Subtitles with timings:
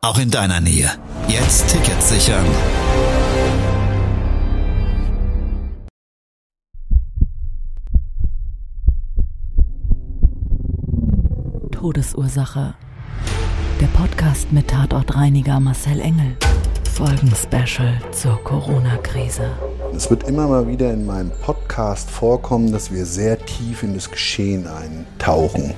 [0.00, 0.90] auch in deiner Nähe.
[1.26, 2.46] Jetzt Tickets sichern.
[11.72, 12.74] Todesursache.
[13.80, 16.36] Der Podcast mit Tatortreiniger Marcel Engel.
[16.94, 19.50] Folgen-Special zur Corona-Krise.
[19.94, 24.10] Es wird immer mal wieder in meinem Podcast vorkommen, dass wir sehr tief in das
[24.10, 25.74] Geschehen eintauchen.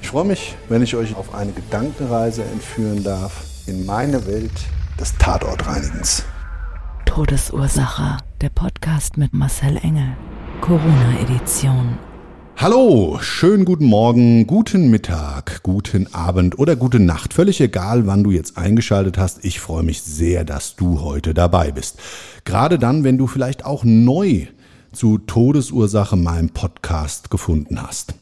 [0.00, 4.50] Ich freue mich, wenn ich euch auf eine Gedankenreise entführen darf in meine Welt
[4.98, 6.24] des Tatortreinigens.
[7.04, 8.18] Todesursache.
[8.40, 10.16] Der Podcast mit Marcel Engel.
[10.60, 11.98] Corona-Edition.
[12.56, 17.34] Hallo, schönen guten Morgen, guten Mittag, guten Abend oder gute Nacht.
[17.34, 19.44] Völlig egal, wann du jetzt eingeschaltet hast.
[19.44, 21.98] Ich freue mich sehr, dass du heute dabei bist.
[22.44, 24.46] Gerade dann, wenn du vielleicht auch neu
[24.92, 28.14] zu Todesursache meinem Podcast gefunden hast.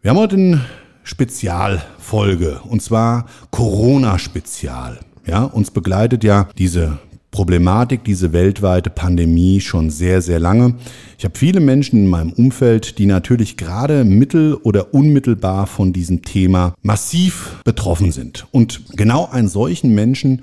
[0.00, 0.64] Wir haben heute eine
[1.04, 5.00] Spezialfolge und zwar Corona-Spezial.
[5.26, 6.98] Ja, uns begleitet ja diese
[7.32, 10.74] Problematik, diese weltweite Pandemie schon sehr, sehr lange.
[11.16, 16.22] Ich habe viele Menschen in meinem Umfeld, die natürlich gerade mittel- oder unmittelbar von diesem
[16.22, 18.46] Thema massiv betroffen sind.
[18.52, 20.42] Und genau einen solchen Menschen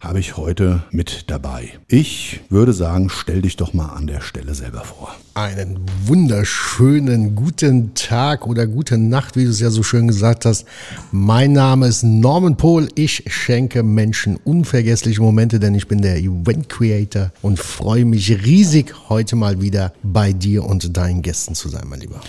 [0.00, 1.72] habe ich heute mit dabei.
[1.86, 5.14] Ich würde sagen, stell dich doch mal an der Stelle selber vor.
[5.34, 10.64] Einen wunderschönen guten Tag oder gute Nacht, wie du es ja so schön gesagt hast.
[11.12, 12.88] Mein Name ist Norman Pohl.
[12.94, 18.94] Ich schenke Menschen unvergessliche Momente, denn ich bin der Event Creator und freue mich riesig,
[19.10, 22.20] heute mal wieder bei dir und deinen Gästen zu sein, mein Lieber.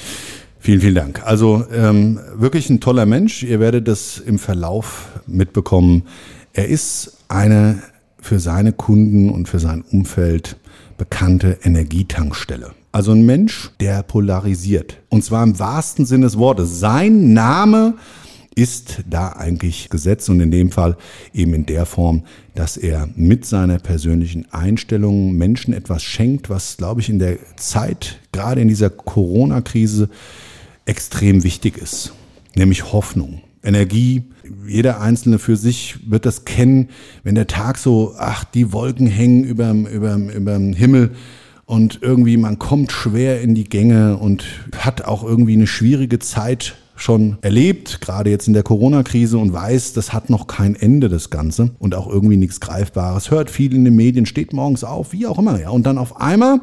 [0.60, 1.24] Vielen, vielen Dank.
[1.24, 3.44] Also ähm, wirklich ein toller Mensch.
[3.44, 6.04] Ihr werdet das im Verlauf mitbekommen.
[6.54, 7.82] Er ist eine
[8.22, 10.58] für seine Kunden und für sein Umfeld
[10.98, 12.72] bekannte Energietankstelle.
[12.92, 14.98] Also ein Mensch, der polarisiert.
[15.10, 16.80] Und zwar im wahrsten Sinne des Wortes.
[16.80, 17.96] Sein Name
[18.54, 20.98] ist da eigentlich Gesetz und in dem Fall
[21.34, 27.00] eben in der Form, dass er mit seiner persönlichen Einstellung Menschen etwas schenkt, was, glaube
[27.00, 30.10] ich, in der Zeit, gerade in dieser Corona-Krise,
[30.86, 32.14] extrem wichtig ist.
[32.56, 33.42] Nämlich Hoffnung.
[33.64, 34.24] Energie.
[34.68, 36.90] Jeder Einzelne für sich wird das kennen,
[37.24, 41.12] wenn der Tag so, ach, die Wolken hängen überm, überm, überm Himmel
[41.66, 44.44] und irgendwie man kommt schwer in die Gänge und
[44.78, 49.94] hat auch irgendwie eine schwierige Zeit schon erlebt, gerade jetzt in der Corona-Krise und weiß,
[49.94, 53.32] das hat noch kein Ende, das Ganze und auch irgendwie nichts Greifbares.
[53.32, 55.70] Hört viel in den Medien, steht morgens auf, wie auch immer, ja.
[55.70, 56.62] Und dann auf einmal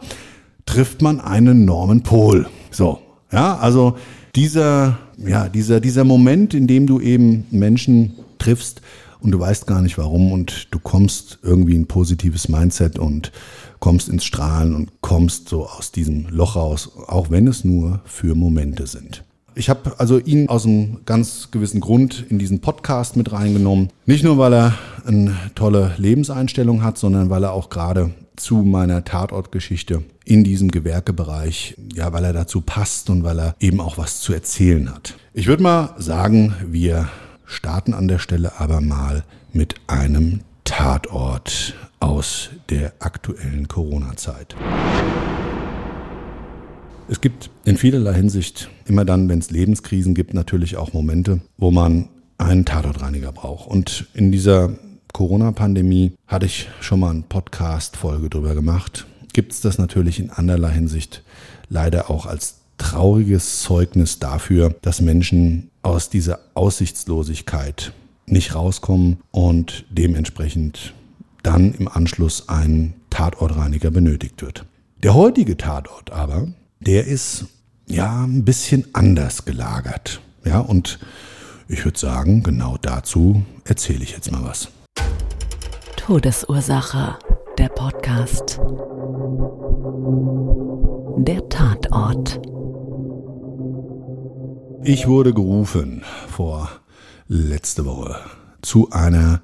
[0.66, 2.46] trifft man einen Norman Pol.
[2.70, 3.00] So,
[3.32, 3.96] ja, also
[4.34, 8.80] dieser, ja, dieser, dieser Moment, in dem du eben Menschen triffst
[9.20, 13.32] und du weißt gar nicht warum und du kommst irgendwie in ein positives Mindset und
[13.80, 18.34] kommst ins Strahlen und kommst so aus diesem Loch raus, auch wenn es nur für
[18.34, 19.24] Momente sind.
[19.54, 23.88] Ich habe also ihn aus einem ganz gewissen Grund in diesen Podcast mit reingenommen.
[24.06, 24.74] Nicht nur, weil er
[25.04, 28.10] eine tolle Lebenseinstellung hat, sondern weil er auch gerade
[28.40, 33.80] zu meiner Tatortgeschichte in diesem Gewerkebereich, ja, weil er dazu passt und weil er eben
[33.80, 35.14] auch was zu erzählen hat.
[35.32, 37.08] Ich würde mal sagen, wir
[37.44, 44.54] starten an der Stelle aber mal mit einem Tatort aus der aktuellen Corona-Zeit.
[47.08, 51.70] Es gibt in vielerlei Hinsicht immer dann, wenn es Lebenskrisen gibt, natürlich auch Momente, wo
[51.70, 53.66] man einen Tatortreiniger braucht.
[53.68, 54.78] Und in dieser
[55.18, 59.04] Corona-Pandemie hatte ich schon mal eine Podcast-Folge drüber gemacht.
[59.32, 61.24] Gibt es das natürlich in andererlei Hinsicht
[61.68, 67.92] leider auch als trauriges Zeugnis dafür, dass Menschen aus dieser Aussichtslosigkeit
[68.26, 70.94] nicht rauskommen und dementsprechend
[71.42, 74.66] dann im Anschluss ein Tatortreiniger benötigt wird.
[75.02, 76.46] Der heutige Tatort aber,
[76.78, 77.46] der ist
[77.88, 80.20] ja ein bisschen anders gelagert.
[80.44, 81.00] Ja, und
[81.66, 84.68] ich würde sagen, genau dazu erzähle ich jetzt mal was.
[86.08, 87.18] Todesursache,
[87.58, 88.58] der Podcast.
[91.18, 92.40] Der Tatort.
[94.84, 96.00] Ich wurde gerufen
[96.30, 96.70] vor
[97.26, 98.16] letzte Woche
[98.62, 99.42] zu einer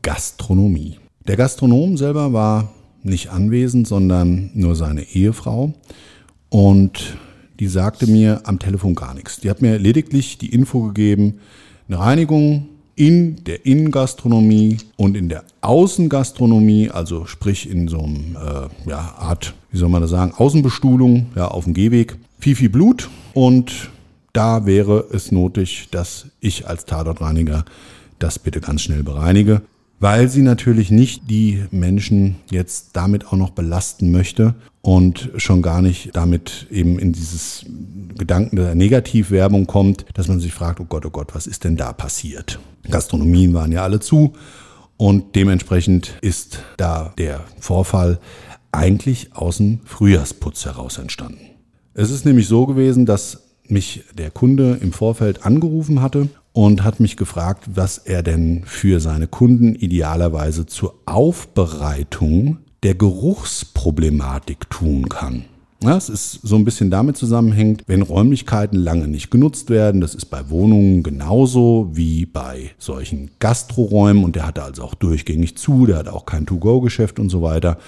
[0.00, 0.98] Gastronomie.
[1.26, 2.72] Der Gastronom selber war
[3.02, 5.74] nicht anwesend, sondern nur seine Ehefrau.
[6.48, 7.18] Und
[7.60, 9.40] die sagte mir am Telefon gar nichts.
[9.40, 11.40] Die hat mir lediglich die Info gegeben,
[11.86, 18.90] eine Reinigung in der Innengastronomie und in der Außengastronomie, also sprich in so einem äh,
[18.90, 23.08] ja, Art, wie soll man das sagen, Außenbestuhlung, ja, auf dem Gehweg, viel, viel Blut
[23.34, 23.90] und
[24.32, 27.64] da wäre es nötig, dass ich als Tatortreiniger
[28.18, 29.62] das bitte ganz schnell bereinige,
[30.00, 35.82] weil sie natürlich nicht die Menschen jetzt damit auch noch belasten möchte und schon gar
[35.82, 37.66] nicht damit eben in dieses
[38.16, 41.76] Gedanken der Negativwerbung kommt, dass man sich fragt, oh Gott, oh Gott, was ist denn
[41.76, 42.58] da passiert?
[42.90, 44.32] Gastronomien waren ja alle zu
[44.96, 48.18] und dementsprechend ist da der Vorfall
[48.72, 51.40] eigentlich aus dem Frühjahrsputz heraus entstanden.
[51.94, 57.00] Es ist nämlich so gewesen, dass mich der Kunde im Vorfeld angerufen hatte und hat
[57.00, 65.44] mich gefragt, was er denn für seine Kunden idealerweise zur Aufbereitung der Geruchsproblematik tun kann.
[65.82, 70.00] Ja, es ist so ein bisschen damit zusammenhängt, wenn Räumlichkeiten lange nicht genutzt werden.
[70.00, 75.56] Das ist bei Wohnungen genauso wie bei solchen Gastroräumen und der hatte also auch durchgängig
[75.56, 77.78] zu, der hat auch kein To-Go-Geschäft und so weiter,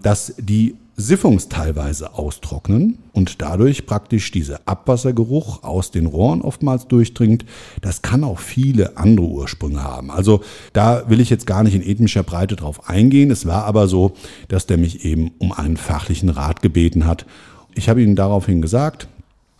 [0.00, 7.44] dass die siffungsteilweise austrocknen und dadurch praktisch dieser Abwassergeruch aus den Rohren oftmals durchdringt.
[7.80, 10.10] Das kann auch viele andere Ursprünge haben.
[10.10, 10.42] Also
[10.72, 13.30] da will ich jetzt gar nicht in ethnischer Breite drauf eingehen.
[13.30, 14.12] Es war aber so,
[14.48, 17.26] dass der mich eben um einen fachlichen Rat gebeten hat.
[17.74, 19.08] Ich habe ihm daraufhin gesagt,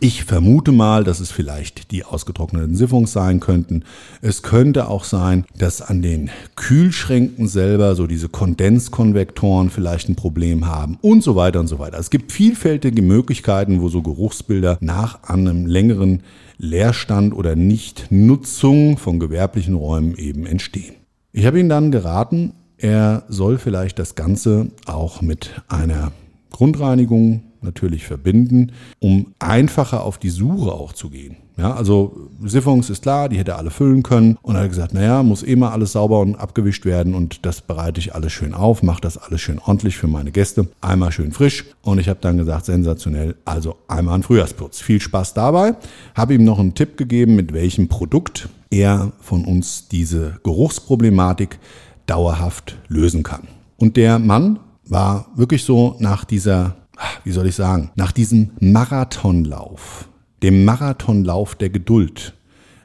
[0.00, 3.84] ich vermute mal, dass es vielleicht die ausgetrockneten Siphons sein könnten.
[4.20, 10.66] Es könnte auch sein, dass an den Kühlschränken selber so diese Kondenskonvektoren vielleicht ein Problem
[10.66, 11.98] haben und so weiter und so weiter.
[11.98, 16.22] Es gibt vielfältige Möglichkeiten, wo so Geruchsbilder nach einem längeren
[16.58, 20.94] Leerstand oder Nichtnutzung von gewerblichen Räumen eben entstehen.
[21.32, 26.12] Ich habe ihn dann geraten, er soll vielleicht das Ganze auch mit einer
[26.50, 31.36] Grundreinigung natürlich verbinden, um einfacher auf die Suche auch zu gehen.
[31.56, 35.22] Ja, also Siphons ist klar, die hätte alle füllen können und er hat gesagt, naja,
[35.22, 38.82] muss eh mal alles sauber und abgewischt werden und das bereite ich alles schön auf,
[38.82, 42.38] mache das alles schön ordentlich für meine Gäste, einmal schön frisch und ich habe dann
[42.38, 44.80] gesagt, sensationell, also einmal ein Frühjahrsputz.
[44.80, 45.74] Viel Spaß dabei.
[46.16, 51.60] Habe ihm noch einen Tipp gegeben, mit welchem Produkt er von uns diese Geruchsproblematik
[52.06, 53.46] dauerhaft lösen kann.
[53.76, 56.76] Und der Mann war wirklich so nach dieser
[57.24, 60.08] wie soll ich sagen, nach diesem Marathonlauf,
[60.42, 62.34] dem Marathonlauf der Geduld,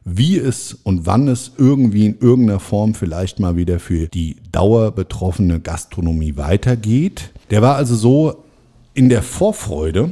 [0.06, 5.60] wie es und wann es irgendwie in irgendeiner Form vielleicht mal wieder für die dauerbetroffene
[5.60, 7.32] Gastronomie weitergeht.
[7.52, 8.44] Der war also so
[8.94, 10.12] in der Vorfreude,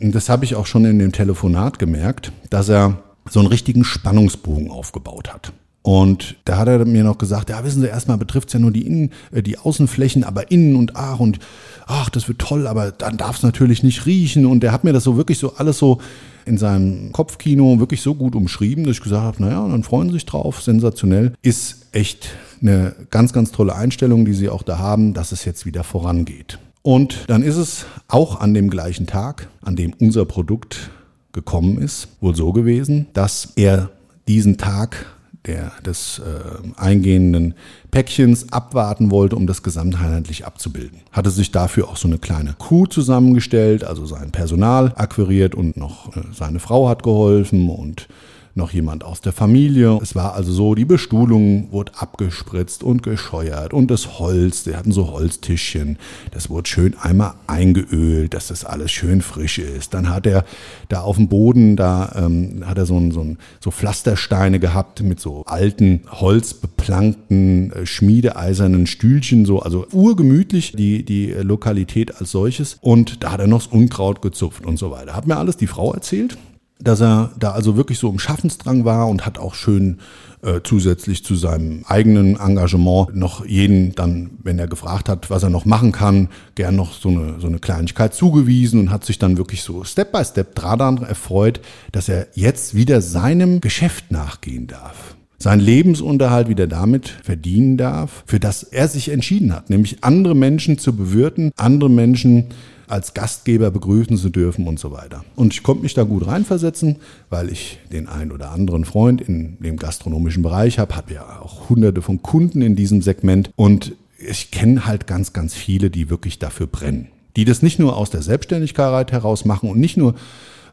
[0.00, 3.84] und das habe ich auch schon in dem Telefonat gemerkt, dass er so einen richtigen
[3.84, 5.52] Spannungsbogen aufgebaut hat.
[5.86, 8.70] Und da hat er mir noch gesagt, ja, wissen Sie, erstmal betrifft es ja nur
[8.70, 11.40] die Innen, äh, die Außenflächen, aber innen und ach und
[11.86, 14.46] ach, das wird toll, aber dann darf es natürlich nicht riechen.
[14.46, 16.00] Und der hat mir das so wirklich so alles so
[16.46, 20.14] in seinem Kopfkino wirklich so gut umschrieben, dass ich gesagt habe, naja, dann freuen Sie
[20.14, 21.34] sich drauf, sensationell.
[21.42, 22.30] Ist echt
[22.62, 26.58] eine ganz, ganz tolle Einstellung, die Sie auch da haben, dass es jetzt wieder vorangeht.
[26.80, 30.88] Und dann ist es auch an dem gleichen Tag, an dem unser Produkt
[31.32, 33.90] gekommen ist, wohl so gewesen, dass er
[34.26, 35.13] diesen Tag
[35.46, 37.54] der, des äh, eingehenden
[37.90, 41.00] Päckchens abwarten wollte, um das gesamtheitlich abzubilden.
[41.12, 46.16] Hatte sich dafür auch so eine kleine Crew zusammengestellt, also sein Personal akquiriert und noch
[46.16, 48.08] äh, seine Frau hat geholfen und
[48.54, 49.98] noch jemand aus der Familie.
[50.00, 54.92] Es war also so, die Bestuhlung wurde abgespritzt und gescheuert und das Holz, die hatten
[54.92, 55.98] so Holztischchen,
[56.30, 59.94] das wurde schön einmal eingeölt, dass das alles schön frisch ist.
[59.94, 60.44] Dann hat er
[60.88, 65.02] da auf dem Boden, da ähm, hat er so, ein, so, ein, so Pflastersteine gehabt
[65.02, 72.78] mit so alten, holzbeplankten, äh, schmiedeeisernen Stühlchen, so, also urgemütlich die, die Lokalität als solches.
[72.80, 75.14] Und da hat er noch das Unkraut gezupft und so weiter.
[75.14, 76.36] Hat mir alles die Frau erzählt
[76.80, 79.98] dass er da also wirklich so im Schaffensdrang war und hat auch schön
[80.42, 85.50] äh, zusätzlich zu seinem eigenen Engagement noch jeden dann, wenn er gefragt hat, was er
[85.50, 89.38] noch machen kann, gern noch so eine, so eine Kleinigkeit zugewiesen und hat sich dann
[89.38, 91.60] wirklich so Step by Step daran erfreut,
[91.92, 95.16] dass er jetzt wieder seinem Geschäft nachgehen darf.
[95.38, 100.78] Seinen Lebensunterhalt wieder damit verdienen darf, für das er sich entschieden hat, nämlich andere Menschen
[100.78, 102.46] zu bewirten, andere Menschen
[102.86, 105.24] als Gastgeber begrüßen zu dürfen und so weiter.
[105.36, 106.96] Und ich konnte mich da gut reinversetzen,
[107.30, 111.68] weil ich den einen oder anderen Freund in dem gastronomischen Bereich habe, habe ja auch
[111.68, 116.38] hunderte von Kunden in diesem Segment und ich kenne halt ganz, ganz viele, die wirklich
[116.38, 117.08] dafür brennen.
[117.36, 120.14] Die das nicht nur aus der Selbstständigkeit heraus machen und nicht nur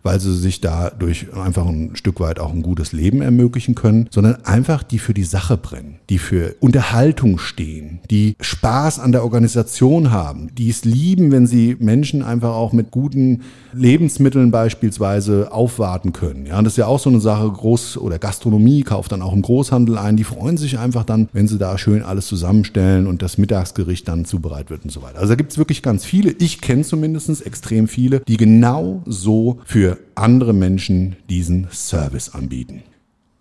[0.04, 4.46] weil sie sich dadurch einfach ein Stück weit auch ein gutes Leben ermöglichen können, sondern
[4.46, 10.12] einfach die für die Sache brennen, die für Unterhaltung stehen, die Spaß an der Organisation
[10.12, 13.42] haben, die es lieben, wenn sie Menschen einfach auch mit guten
[13.74, 16.46] Lebensmitteln beispielsweise aufwarten können.
[16.46, 19.42] Ja, das ist ja auch so eine Sache, Groß- oder Gastronomie kauft dann auch im
[19.42, 20.18] Großhandel ein.
[20.18, 24.26] Die freuen sich einfach dann, wenn sie da schön alles zusammenstellen und das Mittagsgericht dann
[24.26, 25.20] zubereitet wird und so weiter.
[25.20, 26.32] Also da gibt es wirklich ganz viele.
[26.40, 32.84] Ich kenne zumindest extrem viele, die genau so für andere Menschen diesen Service anbieten.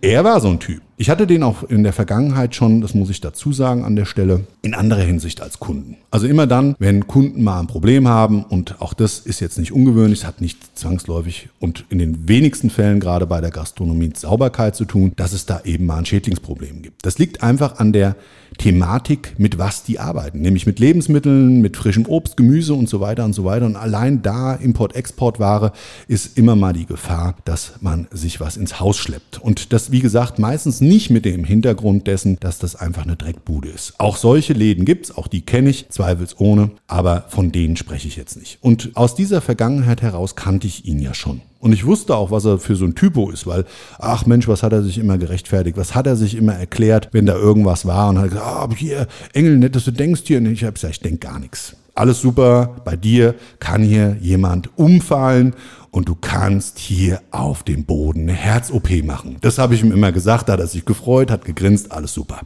[0.00, 0.82] Er war so ein Typ.
[1.00, 4.04] Ich hatte den auch in der Vergangenheit schon, das muss ich dazu sagen an der
[4.04, 5.96] Stelle, in anderer Hinsicht als Kunden.
[6.10, 9.72] Also immer dann, wenn Kunden mal ein Problem haben und auch das ist jetzt nicht
[9.72, 14.84] ungewöhnlich, hat nicht zwangsläufig und in den wenigsten Fällen gerade bei der Gastronomie Sauberkeit zu
[14.84, 17.06] tun, dass es da eben mal ein Schädlingsproblem gibt.
[17.06, 18.14] Das liegt einfach an der
[18.58, 23.24] Thematik, mit was die arbeiten, nämlich mit Lebensmitteln, mit frischem Obst, Gemüse und so weiter
[23.24, 23.64] und so weiter.
[23.64, 25.72] Und allein da Import-Export-Ware
[26.08, 29.40] ist immer mal die Gefahr, dass man sich was ins Haus schleppt.
[29.40, 33.68] Und das, wie gesagt, meistens nicht mit dem Hintergrund dessen, dass das einfach eine Dreckbude
[33.68, 33.94] ist.
[33.98, 38.36] Auch solche Läden gibt's, auch die kenne ich, zweifelsohne, aber von denen spreche ich jetzt
[38.36, 38.58] nicht.
[38.60, 41.42] Und aus dieser Vergangenheit heraus kannte ich ihn ja schon.
[41.60, 43.66] Und ich wusste auch, was er für so ein Typo ist, weil,
[43.98, 45.76] ach Mensch, was hat er sich immer gerechtfertigt?
[45.76, 48.08] Was hat er sich immer erklärt, wenn da irgendwas war?
[48.08, 50.38] Und hat gesagt, ah, hier, Engel, nett, dass du denkst hier.
[50.38, 51.76] Und ich habe gesagt, ich denke gar nichts.
[51.94, 55.54] Alles super, bei dir kann hier jemand umfallen
[55.90, 59.36] und du kannst hier auf dem Boden eine Herz-OP machen.
[59.40, 62.40] Das habe ich ihm immer gesagt, da hat er sich gefreut, hat gegrinst, alles super.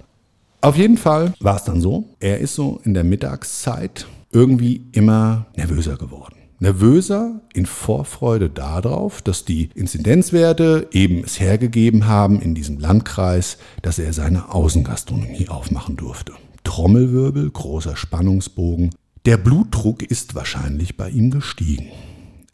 [0.60, 5.46] Auf jeden Fall war es dann so, er ist so in der Mittagszeit irgendwie immer
[5.56, 12.78] nervöser geworden nervöser in Vorfreude darauf, dass die Inzidenzwerte eben es hergegeben haben in diesem
[12.78, 16.32] Landkreis, dass er seine Außengastronomie aufmachen durfte.
[16.64, 18.94] Trommelwirbel, großer Spannungsbogen.
[19.26, 21.90] Der Blutdruck ist wahrscheinlich bei ihm gestiegen.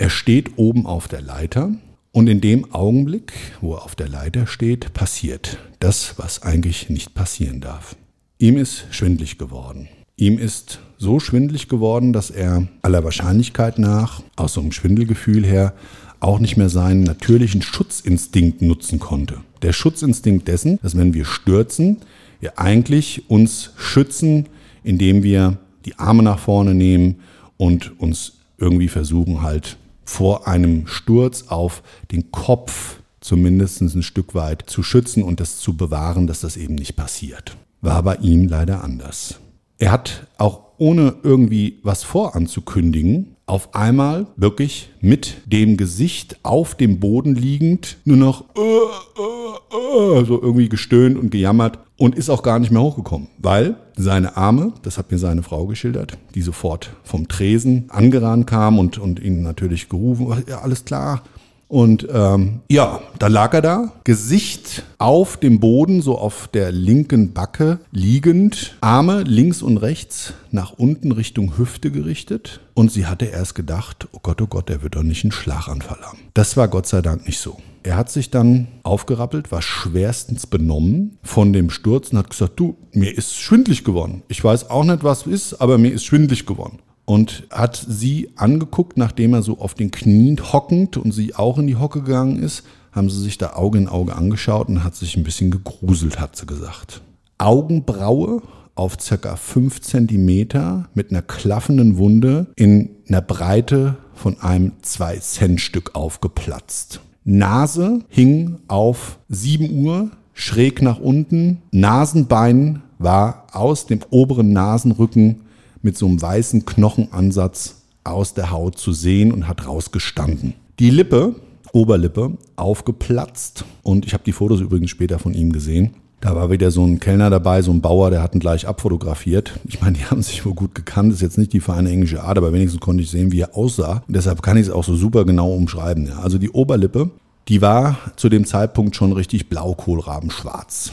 [0.00, 1.74] Er steht oben auf der Leiter
[2.10, 7.12] und in dem Augenblick, wo er auf der Leiter steht, passiert das, was eigentlich nicht
[7.12, 7.96] passieren darf.
[8.38, 9.90] Ihm ist schwindlig geworden.
[10.16, 15.74] Ihm ist so schwindlig geworden, dass er aller Wahrscheinlichkeit nach, aus so einem Schwindelgefühl her,
[16.18, 19.42] auch nicht mehr seinen natürlichen Schutzinstinkt nutzen konnte.
[19.60, 21.98] Der Schutzinstinkt dessen, dass wenn wir stürzen,
[22.40, 24.48] wir eigentlich uns schützen,
[24.82, 27.16] indem wir die Arme nach vorne nehmen
[27.58, 29.76] und uns irgendwie versuchen halt
[30.10, 35.76] vor einem Sturz auf den Kopf zumindest ein Stück weit zu schützen und das zu
[35.76, 37.56] bewahren, dass das eben nicht passiert.
[37.80, 39.36] War bei ihm leider anders.
[39.78, 46.98] Er hat auch ohne irgendwie was voranzukündigen, auf einmal wirklich mit dem Gesicht auf dem
[46.98, 52.42] Boden liegend nur noch äh, äh, äh, so irgendwie gestöhnt und gejammert und ist auch
[52.42, 56.96] gar nicht mehr hochgekommen, weil seine Arme, das hat mir seine Frau geschildert, die sofort
[57.04, 61.22] vom Tresen angerannt kam und, und ihn natürlich gerufen, ja, alles klar,
[61.70, 67.32] und ähm, ja, da lag er da, Gesicht auf dem Boden, so auf der linken
[67.32, 72.58] Backe liegend, Arme links und rechts nach unten Richtung Hüfte gerichtet.
[72.74, 76.00] Und sie hatte erst gedacht, oh Gott, oh Gott, der wird doch nicht einen Schlaganfall
[76.02, 76.18] haben.
[76.34, 77.58] Das war Gott sei Dank nicht so.
[77.84, 82.78] Er hat sich dann aufgerappelt, war schwerstens benommen von dem Sturz und hat gesagt, du,
[82.94, 84.24] mir ist schwindlig geworden.
[84.26, 86.80] Ich weiß auch nicht, was ist, aber mir ist schwindlig geworden
[87.10, 91.66] und hat sie angeguckt, nachdem er so auf den Knien hockend und sie auch in
[91.66, 92.62] die Hocke gegangen ist,
[92.92, 96.36] haben sie sich da Auge in Auge angeschaut und hat sich ein bisschen gegruselt, hat
[96.36, 97.02] sie gesagt.
[97.36, 98.42] Augenbraue
[98.76, 107.00] auf circa 5 cm mit einer klaffenden Wunde in einer Breite von einem 2-Cent-Stück aufgeplatzt.
[107.24, 111.60] Nase hing auf 7 Uhr schräg nach unten.
[111.72, 115.40] Nasenbein war aus dem oberen Nasenrücken
[115.82, 120.54] mit so einem weißen Knochenansatz aus der Haut zu sehen und hat rausgestanden.
[120.78, 121.34] Die Lippe,
[121.72, 125.94] Oberlippe, aufgeplatzt und ich habe die Fotos übrigens später von ihm gesehen.
[126.20, 129.58] Da war wieder so ein Kellner dabei, so ein Bauer, der hat ihn gleich abfotografiert.
[129.64, 131.12] Ich meine, die haben sich wohl gut gekannt.
[131.12, 134.02] Ist jetzt nicht die feine englische Art, aber wenigstens konnte ich sehen, wie er aussah.
[134.06, 136.08] Und deshalb kann ich es auch so super genau umschreiben.
[136.08, 136.18] Ja.
[136.18, 137.10] Also die Oberlippe,
[137.48, 140.92] die war zu dem Zeitpunkt schon richtig blaukohlrabenschwarz.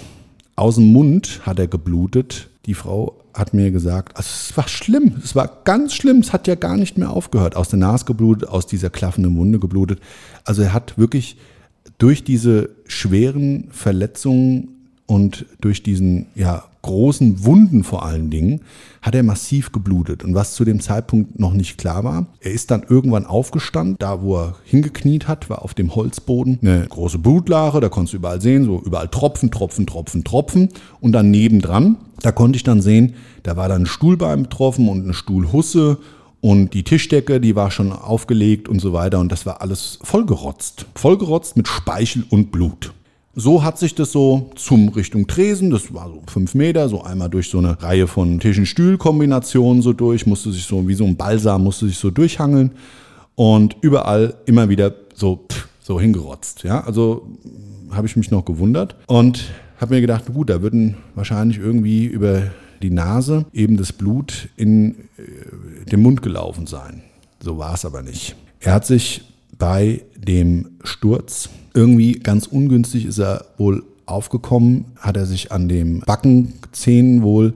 [0.56, 2.50] Aus dem Mund hat er geblutet.
[2.66, 6.48] Die Frau hat mir gesagt, also es war schlimm, es war ganz schlimm, es hat
[6.48, 7.56] ja gar nicht mehr aufgehört.
[7.56, 10.00] Aus der Nase geblutet, aus dieser klaffenden Munde geblutet.
[10.44, 11.38] Also er hat wirklich
[11.98, 14.77] durch diese schweren Verletzungen
[15.08, 18.62] und durch diesen ja, großen Wunden vor allen Dingen
[19.02, 20.24] hat er massiv geblutet.
[20.24, 24.22] Und was zu dem Zeitpunkt noch nicht klar war, er ist dann irgendwann aufgestanden, da
[24.22, 28.42] wo er hingekniet hat, war auf dem Holzboden eine große Blutlache, da konntest du überall
[28.42, 30.70] sehen, so überall Tropfen, Tropfen, Tropfen, Tropfen.
[31.00, 35.04] Und dann nebendran, da konnte ich dann sehen, da war dann ein Stuhlbein betroffen und
[35.04, 35.98] eine Stuhlhusse
[36.40, 39.20] Und die Tischdecke, die war schon aufgelegt und so weiter.
[39.20, 40.86] Und das war alles vollgerotzt.
[40.96, 42.94] Vollgerotzt mit Speichel und Blut.
[43.40, 47.30] So hat sich das so zum Richtung Tresen, das war so fünf Meter, so einmal
[47.30, 51.64] durch so eine Reihe von Tischen-Stuhl-Kombinationen so durch, musste sich so wie so ein Balsam,
[51.64, 52.72] musste sich so durchhangeln
[53.36, 55.46] und überall immer wieder so,
[55.80, 56.64] so hingerotzt.
[56.64, 57.28] Ja, also
[57.92, 59.44] habe ich mich noch gewundert und
[59.80, 62.42] habe mir gedacht, gut, da würden wahrscheinlich irgendwie über
[62.82, 67.04] die Nase eben das Blut in äh, den Mund gelaufen sein.
[67.40, 68.36] So war es aber nicht.
[68.62, 69.22] Er hat sich
[69.58, 76.00] bei dem Sturz irgendwie ganz ungünstig ist er wohl aufgekommen, hat er sich an dem
[76.02, 77.54] Backenzähnen wohl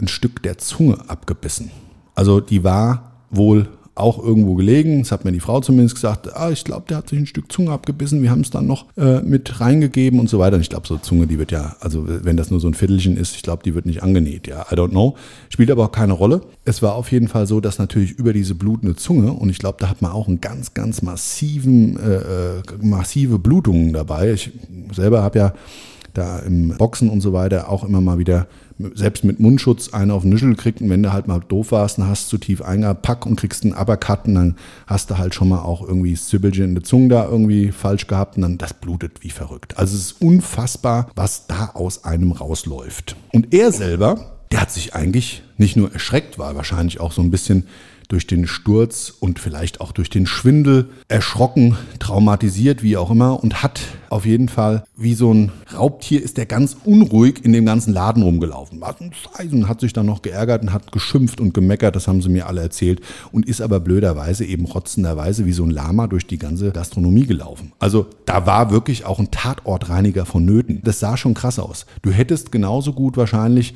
[0.00, 1.70] ein Stück der Zunge abgebissen.
[2.14, 5.00] Also die war wohl auch irgendwo gelegen.
[5.00, 6.34] Das hat mir die Frau zumindest gesagt.
[6.34, 8.22] Ah, ich glaube, der hat sich ein Stück Zunge abgebissen.
[8.22, 10.56] Wir haben es dann noch äh, mit reingegeben und so weiter.
[10.56, 13.16] Und ich glaube, so Zunge, die wird ja, also wenn das nur so ein Viertelchen
[13.16, 14.46] ist, ich glaube, die wird nicht angenäht.
[14.46, 15.16] Ja, I don't know.
[15.50, 16.42] Spielt aber auch keine Rolle.
[16.64, 19.76] Es war auf jeden Fall so, dass natürlich über diese blutende Zunge und ich glaube,
[19.80, 24.32] da hat man auch einen ganz, ganz massiven, äh, äh massive Blutungen dabei.
[24.32, 24.52] Ich
[24.92, 25.54] selber habe ja
[26.14, 28.46] da im Boxen und so weiter auch immer mal wieder
[28.94, 31.98] selbst mit Mundschutz einen auf den Nischel gekriegt und wenn du halt mal doof warst,
[31.98, 35.48] dann hast zu tief eingepackt und kriegst einen Uppercut und dann hast du halt schon
[35.48, 38.74] mal auch irgendwie das Zwibbelchen in der Zunge da irgendwie falsch gehabt und dann das
[38.74, 39.78] blutet wie verrückt.
[39.78, 43.16] Also es ist unfassbar, was da aus einem rausläuft.
[43.32, 47.30] Und er selber, der hat sich eigentlich nicht nur erschreckt, war wahrscheinlich auch so ein
[47.30, 47.66] bisschen
[48.12, 53.62] durch den Sturz und vielleicht auch durch den Schwindel erschrocken, traumatisiert, wie auch immer, und
[53.62, 57.94] hat auf jeden Fall wie so ein Raubtier ist der ganz unruhig in dem ganzen
[57.94, 58.82] Laden rumgelaufen.
[58.82, 62.20] Was ein Eisen, hat sich dann noch geärgert und hat geschimpft und gemeckert, das haben
[62.20, 63.00] sie mir alle erzählt,
[63.32, 67.72] und ist aber blöderweise eben rotzenderweise wie so ein Lama durch die ganze Gastronomie gelaufen.
[67.78, 70.82] Also da war wirklich auch ein Tatortreiniger vonnöten.
[70.84, 71.86] Das sah schon krass aus.
[72.02, 73.72] Du hättest genauso gut wahrscheinlich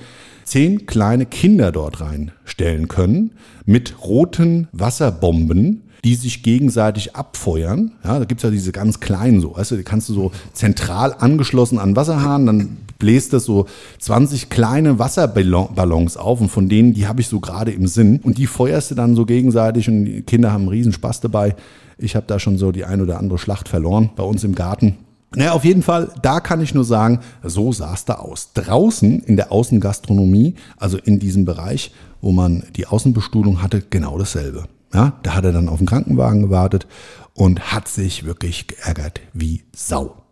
[0.46, 3.32] zehn kleine Kinder dort reinstellen können
[3.66, 7.92] mit roten Wasserbomben, die sich gegenseitig abfeuern.
[8.04, 11.14] Ja, da gibt's ja diese ganz kleinen so, weißt du, die kannst du so zentral
[11.18, 13.66] angeschlossen an Wasserhahn, dann bläst das so
[13.98, 18.38] 20 kleine Wasserballons auf und von denen, die habe ich so gerade im Sinn und
[18.38, 21.56] die feuerst du dann so gegenseitig und die Kinder haben einen riesen Spaß dabei.
[21.98, 24.96] Ich habe da schon so die ein oder andere Schlacht verloren bei uns im Garten.
[25.36, 28.54] Naja, auf jeden Fall, da kann ich nur sagen, so sah es da aus.
[28.54, 34.64] Draußen in der Außengastronomie, also in diesem Bereich, wo man die Außenbestuhlung hatte, genau dasselbe.
[34.94, 36.86] Ja, da hat er dann auf den Krankenwagen gewartet
[37.34, 40.22] und hat sich wirklich geärgert wie Sau.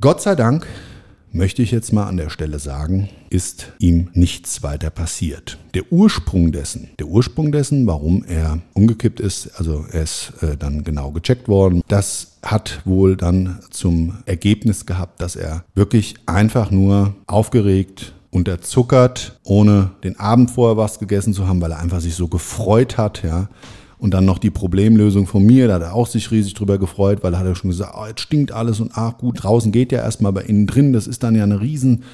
[0.00, 0.66] Gott sei Dank
[1.32, 5.58] möchte ich jetzt mal an der Stelle sagen, ist ihm nichts weiter passiert.
[5.74, 10.84] Der Ursprung dessen, der Ursprung dessen, warum er umgekippt ist, also er ist äh, dann
[10.84, 17.14] genau gecheckt worden, das hat wohl dann zum Ergebnis gehabt, dass er wirklich einfach nur
[17.26, 22.28] aufgeregt, unterzuckert, ohne den Abend vorher was gegessen zu haben, weil er einfach sich so
[22.28, 23.48] gefreut hat, ja,
[23.98, 27.18] und dann noch die Problemlösung von mir, da hat er auch sich riesig drüber gefreut,
[27.22, 29.92] weil er hat ja schon gesagt, oh, jetzt stinkt alles und ach gut, draußen geht
[29.92, 32.04] ja erstmal, aber innen drin, das ist dann ja eine riesen,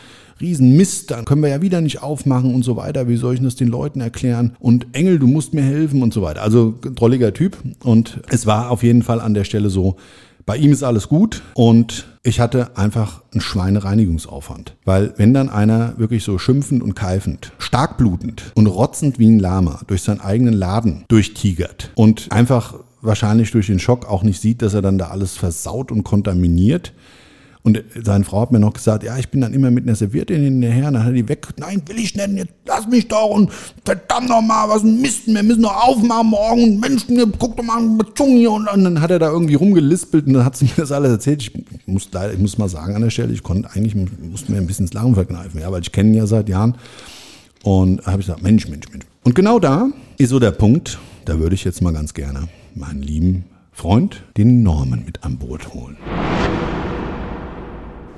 [0.40, 3.08] riesen Mist, dann können wir ja wieder nicht aufmachen und so weiter.
[3.08, 4.56] Wie soll ich das den Leuten erklären?
[4.58, 6.42] Und Engel, du musst mir helfen und so weiter.
[6.42, 7.56] Also drolliger Typ.
[7.84, 9.96] Und es war auf jeden Fall an der Stelle so,
[10.46, 14.76] bei ihm ist alles gut und ich hatte einfach einen Schweinereinigungsaufwand.
[14.84, 19.38] Weil wenn dann einer wirklich so schimpfend und keifend, stark blutend und rotzend wie ein
[19.38, 24.62] Lama durch seinen eigenen Laden durchtigert und einfach wahrscheinlich durch den Schock auch nicht sieht,
[24.62, 26.94] dass er dann da alles versaut und kontaminiert,
[27.64, 30.34] und seine Frau hat mir noch gesagt, ja, ich bin dann immer mit einer Serviette
[30.34, 33.50] hinterher, dann hat die weg, nein, will ich nicht, jetzt lass mich doch und
[33.86, 37.06] verdammt noch mal, was ein Mist, wir müssen noch aufmachen morgen und Mensch,
[37.38, 40.34] guck doch mal mit Zunge hier und, und dann hat er da irgendwie rumgelispelt und
[40.34, 41.40] dann hat sie mir das alles erzählt.
[41.40, 41.52] Ich
[41.86, 44.66] muss leider, ich muss mal sagen an der Stelle, ich konnte eigentlich, musste mir ein
[44.66, 46.74] bisschen ins Lachen verkneifen, ja, weil ich kenne ihn ja seit Jahren
[47.62, 49.06] und habe ich gesagt, Mensch, Mensch, Mensch.
[49.22, 53.00] Und genau da ist so der Punkt, da würde ich jetzt mal ganz gerne meinen
[53.00, 55.96] lieben Freund, den Norman, mit an Boot holen.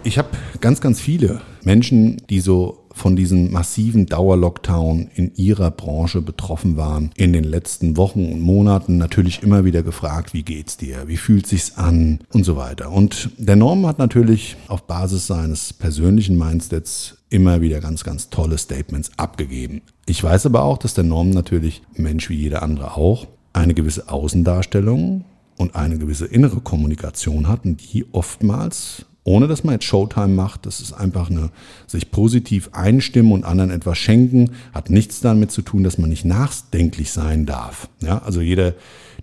[0.06, 0.28] Ich habe
[0.60, 7.10] ganz, ganz viele Menschen, die so von diesem massiven Dauerlockdown in ihrer Branche betroffen waren,
[7.16, 11.48] in den letzten Wochen und Monaten natürlich immer wieder gefragt, wie geht's dir, wie fühlt
[11.48, 12.92] sich's an und so weiter.
[12.92, 18.58] Und der Norm hat natürlich auf Basis seines persönlichen Mindsets immer wieder ganz, ganz tolle
[18.58, 19.82] Statements abgegeben.
[20.06, 24.08] Ich weiß aber auch, dass der Norm natürlich, Mensch wie jeder andere auch, eine gewisse
[24.08, 25.24] Außendarstellung
[25.56, 30.66] und eine gewisse innere Kommunikation hat und die oftmals ohne dass man jetzt Showtime macht.
[30.66, 31.50] Das ist einfach eine
[31.86, 34.52] sich positiv einstimmen und anderen etwas schenken.
[34.72, 37.88] Hat nichts damit zu tun, dass man nicht nachdenklich sein darf.
[38.00, 38.74] Ja, also jeder,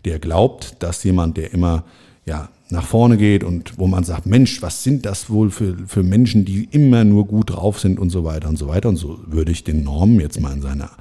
[0.04, 1.86] der glaubt, dass jemand, der immer
[2.26, 6.04] ja, nach vorne geht und wo man sagt, Mensch, was sind das wohl für, für
[6.04, 8.90] Menschen, die immer nur gut drauf sind und so weiter und so weiter.
[8.90, 10.92] Und so würde ich den Normen jetzt mal in seiner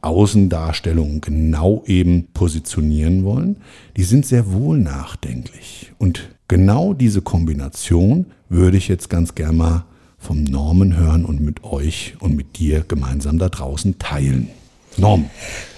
[0.00, 3.56] Außendarstellung genau eben positionieren wollen,
[3.96, 5.92] die sind sehr wohl nachdenklich.
[5.98, 9.84] Und genau diese Kombination würde ich jetzt ganz gern mal
[10.18, 14.48] vom Norman hören und mit euch und mit dir gemeinsam da draußen teilen.
[14.96, 15.30] Norm.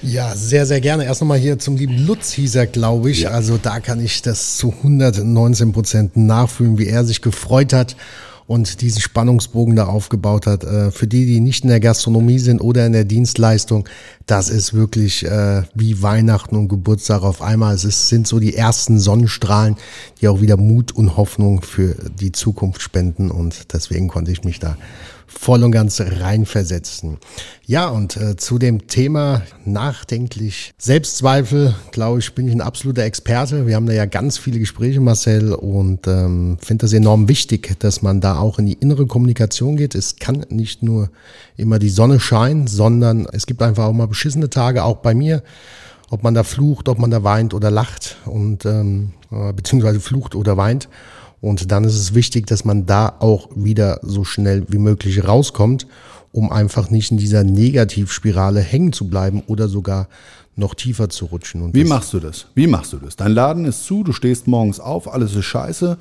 [0.03, 1.05] Ja, sehr, sehr gerne.
[1.05, 3.23] Erst nochmal hier zum lieben Lutz hieß er, glaube ich.
[3.23, 3.31] Ja.
[3.31, 7.97] Also da kann ich das zu 119 Prozent nachfühlen, wie er sich gefreut hat
[8.51, 10.65] und diesen Spannungsbogen da aufgebaut hat.
[10.65, 13.89] Äh, für die, die nicht in der Gastronomie sind oder in der Dienstleistung,
[14.27, 17.77] das ist wirklich äh, wie Weihnachten und Geburtstag auf einmal.
[17.77, 19.77] Es ist, sind so die ersten Sonnenstrahlen,
[20.21, 24.59] die auch wieder Mut und Hoffnung für die Zukunft spenden und deswegen konnte ich mich
[24.59, 24.77] da
[25.31, 27.19] voll und ganz reinversetzen.
[27.64, 33.66] Ja, und äh, zu dem Thema nachdenklich Selbstzweifel, glaube ich, bin ich ein absoluter Experte.
[33.66, 38.03] Wir haben da ja ganz viele Gespräche, Marcel, und ähm, finde das enorm wichtig, dass
[38.03, 39.95] man da auch in die innere Kommunikation geht.
[39.95, 41.11] Es kann nicht nur
[41.57, 45.43] immer die Sonne scheinen, sondern es gibt einfach auch mal beschissene Tage, auch bei mir.
[46.11, 50.35] Ob man da flucht, ob man da weint oder lacht und ähm, äh, beziehungsweise flucht
[50.35, 50.88] oder weint.
[51.40, 55.87] Und dann ist es wichtig, dass man da auch wieder so schnell wie möglich rauskommt,
[56.33, 60.09] um einfach nicht in dieser Negativspirale hängen zu bleiben oder sogar
[60.57, 61.62] noch tiefer zu rutschen.
[61.62, 62.46] Und Wie machst du das?
[62.55, 63.16] Wie machst du das?
[63.16, 65.96] Dein Laden ist zu, du stehst morgens auf, alles ist scheiße,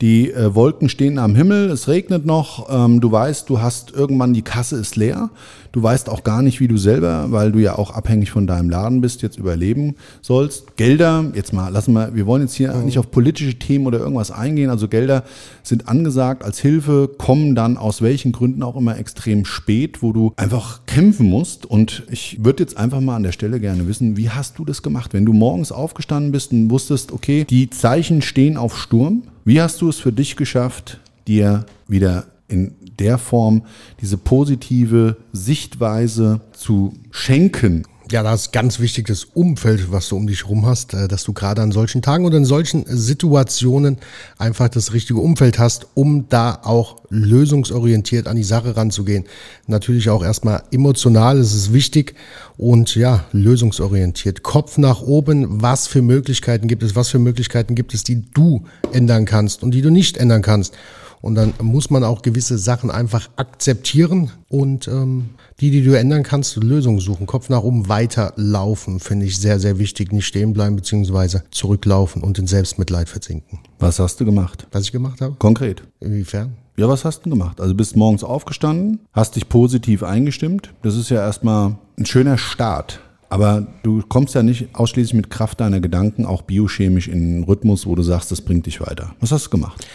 [0.00, 4.32] die äh, Wolken stehen am Himmel, es regnet noch, ähm, du weißt, du hast irgendwann
[4.32, 5.30] die Kasse ist leer,
[5.72, 8.70] du weißt auch gar nicht, wie du selber, weil du ja auch abhängig von deinem
[8.70, 10.76] Laden bist, jetzt überleben sollst.
[10.76, 12.86] Gelder, jetzt mal, lassen wir, wir wollen jetzt hier mhm.
[12.86, 15.22] nicht auf politische Themen oder irgendwas eingehen, also Gelder
[15.62, 20.32] sind angesagt als Hilfe, kommen dann aus welchen Gründen auch immer extrem spät, wo du
[20.36, 21.66] einfach kämpfen musst.
[21.66, 24.82] Und ich würde jetzt einfach mal an der Stelle gerne wissen, wie hast du das
[24.82, 29.60] gemacht, wenn du morgens aufgestanden bist und wusstest, okay, die Zeichen stehen auf Sturm, wie
[29.60, 33.62] hast du es für dich geschafft, dir wieder in der Form
[34.00, 37.86] diese positive Sichtweise zu schenken?
[38.10, 41.22] Ja, das ist ganz wichtig, das Umfeld, was du um dich rum hast, äh, dass
[41.22, 43.98] du gerade an solchen Tagen oder in solchen Situationen
[44.36, 49.26] einfach das richtige Umfeld hast, um da auch lösungsorientiert an die Sache ranzugehen.
[49.68, 52.16] Natürlich auch erstmal emotional, es ist wichtig
[52.56, 54.42] und ja, lösungsorientiert.
[54.42, 58.64] Kopf nach oben, was für Möglichkeiten gibt es, was für Möglichkeiten gibt es, die du
[58.92, 60.74] ändern kannst und die du nicht ändern kannst.
[61.20, 65.30] Und dann muss man auch gewisse Sachen einfach akzeptieren und ähm,
[65.60, 67.26] die, die du ändern kannst, Lösungen suchen.
[67.26, 70.12] Kopf nach oben weiterlaufen, finde ich sehr, sehr wichtig.
[70.12, 73.58] Nicht stehen bleiben beziehungsweise zurücklaufen und in Selbstmitleid versinken.
[73.78, 74.66] Was hast du gemacht?
[74.72, 75.34] Was ich gemacht habe?
[75.38, 75.82] Konkret.
[76.00, 76.54] Inwiefern?
[76.76, 77.60] Ja, was hast du gemacht?
[77.60, 80.72] Also bist morgens aufgestanden, hast dich positiv eingestimmt.
[80.82, 85.60] Das ist ja erstmal ein schöner Start aber du kommst ja nicht ausschließlich mit Kraft
[85.60, 89.14] deiner Gedanken auch biochemisch in einen Rhythmus, wo du sagst, das bringt dich weiter.
[89.20, 89.86] Was hast du gemacht?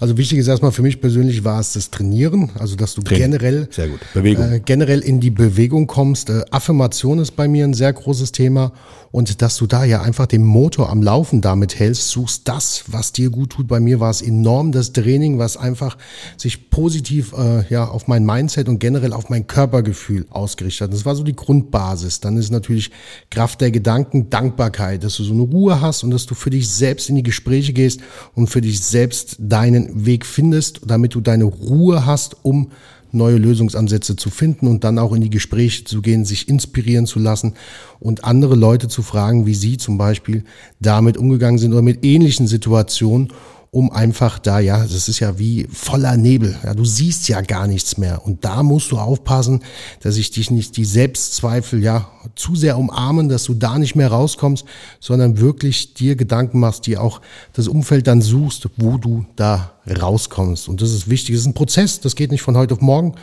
[0.00, 3.24] Also wichtig ist erstmal für mich persönlich war es das Trainieren, also dass du Training.
[3.24, 4.52] generell sehr gut Bewegung.
[4.52, 6.30] Äh, generell in die Bewegung kommst.
[6.30, 8.72] Äh, Affirmation ist bei mir ein sehr großes Thema
[9.14, 13.12] und dass du da ja einfach den Motor am Laufen damit hältst, suchst das, was
[13.12, 13.68] dir gut tut.
[13.68, 15.96] Bei mir war es enorm das Training, was einfach
[16.36, 20.92] sich positiv äh, ja auf mein Mindset und generell auf mein Körpergefühl ausgerichtet hat.
[20.92, 22.18] Das war so die Grundbasis.
[22.18, 22.83] Dann ist natürlich
[23.30, 26.68] Kraft der Gedanken, Dankbarkeit, dass du so eine Ruhe hast und dass du für dich
[26.68, 28.00] selbst in die Gespräche gehst
[28.34, 32.70] und für dich selbst deinen Weg findest, damit du deine Ruhe hast, um
[33.14, 37.18] neue Lösungsansätze zu finden und dann auch in die Gespräche zu gehen, sich inspirieren zu
[37.18, 37.54] lassen
[38.00, 40.44] und andere Leute zu fragen, wie sie zum Beispiel
[40.80, 43.32] damit umgegangen sind oder mit ähnlichen Situationen
[43.74, 46.56] um einfach da, ja, das ist ja wie voller Nebel.
[46.62, 48.24] Ja, du siehst ja gar nichts mehr.
[48.24, 49.62] Und da musst du aufpassen,
[50.00, 54.12] dass ich dich nicht die Selbstzweifel ja zu sehr umarmen, dass du da nicht mehr
[54.12, 54.64] rauskommst,
[55.00, 57.20] sondern wirklich dir Gedanken machst, dir auch
[57.52, 60.68] das Umfeld dann suchst, wo du da rauskommst.
[60.68, 61.34] Und das ist wichtig.
[61.34, 62.00] Das ist ein Prozess.
[62.00, 63.14] Das geht nicht von heute auf morgen.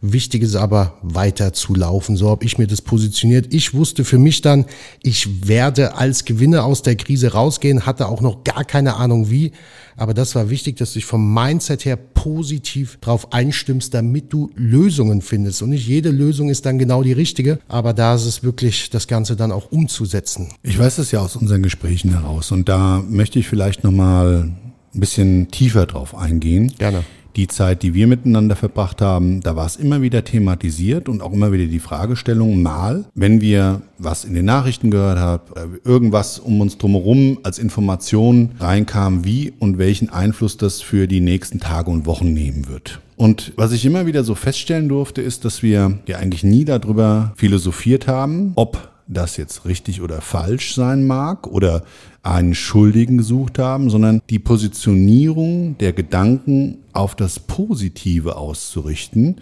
[0.00, 2.16] Wichtig ist aber weiter zu laufen.
[2.16, 3.52] So habe ich mir das positioniert.
[3.52, 4.66] Ich wusste für mich dann,
[5.02, 9.52] ich werde als Gewinner aus der Krise rausgehen, hatte auch noch gar keine Ahnung wie.
[9.96, 14.50] Aber das war wichtig, dass du dich vom Mindset her positiv drauf einstimmst, damit du
[14.54, 15.62] Lösungen findest.
[15.62, 19.08] Und nicht jede Lösung ist dann genau die richtige, aber da ist es wirklich, das
[19.08, 20.48] Ganze dann auch umzusetzen.
[20.62, 24.52] Ich weiß es ja aus unseren Gesprächen heraus und da möchte ich vielleicht nochmal
[24.96, 26.72] ein bisschen tiefer drauf eingehen.
[26.78, 27.04] Gerne
[27.36, 31.32] die Zeit, die wir miteinander verbracht haben, da war es immer wieder thematisiert und auch
[31.32, 36.38] immer wieder die Fragestellung, mal, wenn wir was in den Nachrichten gehört haben, äh, irgendwas
[36.38, 41.90] um uns drumherum als Information reinkam, wie und welchen Einfluss das für die nächsten Tage
[41.90, 43.00] und Wochen nehmen wird.
[43.16, 47.32] Und was ich immer wieder so feststellen durfte, ist, dass wir ja eigentlich nie darüber
[47.36, 51.84] philosophiert haben, ob das jetzt richtig oder falsch sein mag oder
[52.22, 59.36] einen Schuldigen gesucht haben, sondern die Positionierung der Gedanken auf das Positive auszurichten,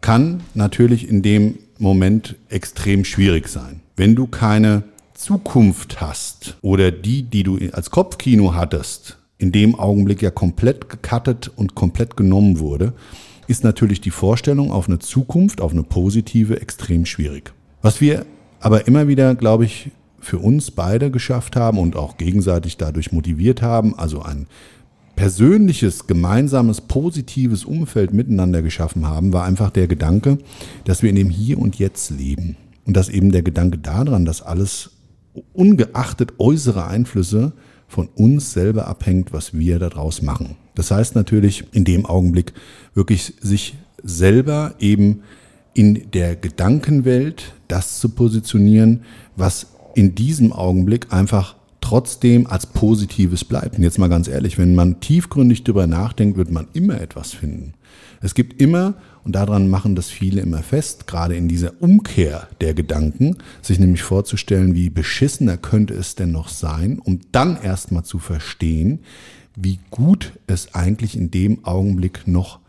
[0.00, 3.80] kann natürlich in dem Moment extrem schwierig sein.
[3.96, 4.82] Wenn du keine
[5.14, 11.50] Zukunft hast oder die, die du als Kopfkino hattest, in dem Augenblick ja komplett gecuttet
[11.54, 12.92] und komplett genommen wurde,
[13.46, 17.52] ist natürlich die Vorstellung auf eine Zukunft, auf eine positive extrem schwierig.
[17.82, 18.24] Was wir
[18.64, 23.60] aber immer wieder, glaube ich, für uns beide geschafft haben und auch gegenseitig dadurch motiviert
[23.60, 24.46] haben, also ein
[25.16, 30.38] persönliches, gemeinsames, positives Umfeld miteinander geschaffen haben, war einfach der Gedanke,
[30.86, 32.56] dass wir in dem Hier und Jetzt leben.
[32.86, 34.92] Und dass eben der Gedanke daran, dass alles
[35.52, 37.52] ungeachtet äußere Einflüsse
[37.86, 40.56] von uns selber abhängt, was wir daraus machen.
[40.74, 42.54] Das heißt natürlich in dem Augenblick
[42.94, 45.20] wirklich sich selber eben
[45.74, 49.02] in der Gedankenwelt das zu positionieren,
[49.36, 53.76] was in diesem Augenblick einfach trotzdem als Positives bleibt.
[53.76, 57.74] Und jetzt mal ganz ehrlich, wenn man tiefgründig darüber nachdenkt, wird man immer etwas finden.
[58.22, 62.72] Es gibt immer, und daran machen das viele immer fest, gerade in dieser Umkehr der
[62.72, 68.18] Gedanken, sich nämlich vorzustellen, wie beschissener könnte es denn noch sein, um dann erstmal zu
[68.18, 69.00] verstehen,
[69.54, 72.60] wie gut es eigentlich in dem Augenblick noch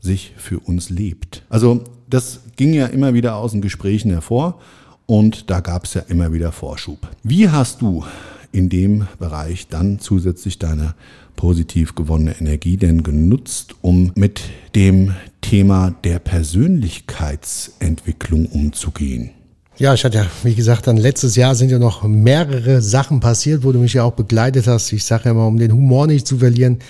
[0.00, 1.44] sich für uns lebt.
[1.50, 4.58] Also das ging ja immer wieder aus den Gesprächen hervor
[5.06, 6.98] und da gab es ja immer wieder Vorschub.
[7.22, 8.04] Wie hast du
[8.52, 10.94] in dem Bereich dann zusätzlich deine
[11.36, 14.42] positiv gewonnene Energie denn genutzt, um mit
[14.74, 19.30] dem Thema der Persönlichkeitsentwicklung umzugehen?
[19.78, 23.64] Ja, ich hatte ja, wie gesagt, dann letztes Jahr sind ja noch mehrere Sachen passiert,
[23.64, 24.92] wo du mich ja auch begleitet hast.
[24.92, 26.80] Ich sage ja mal, um den Humor nicht zu verlieren,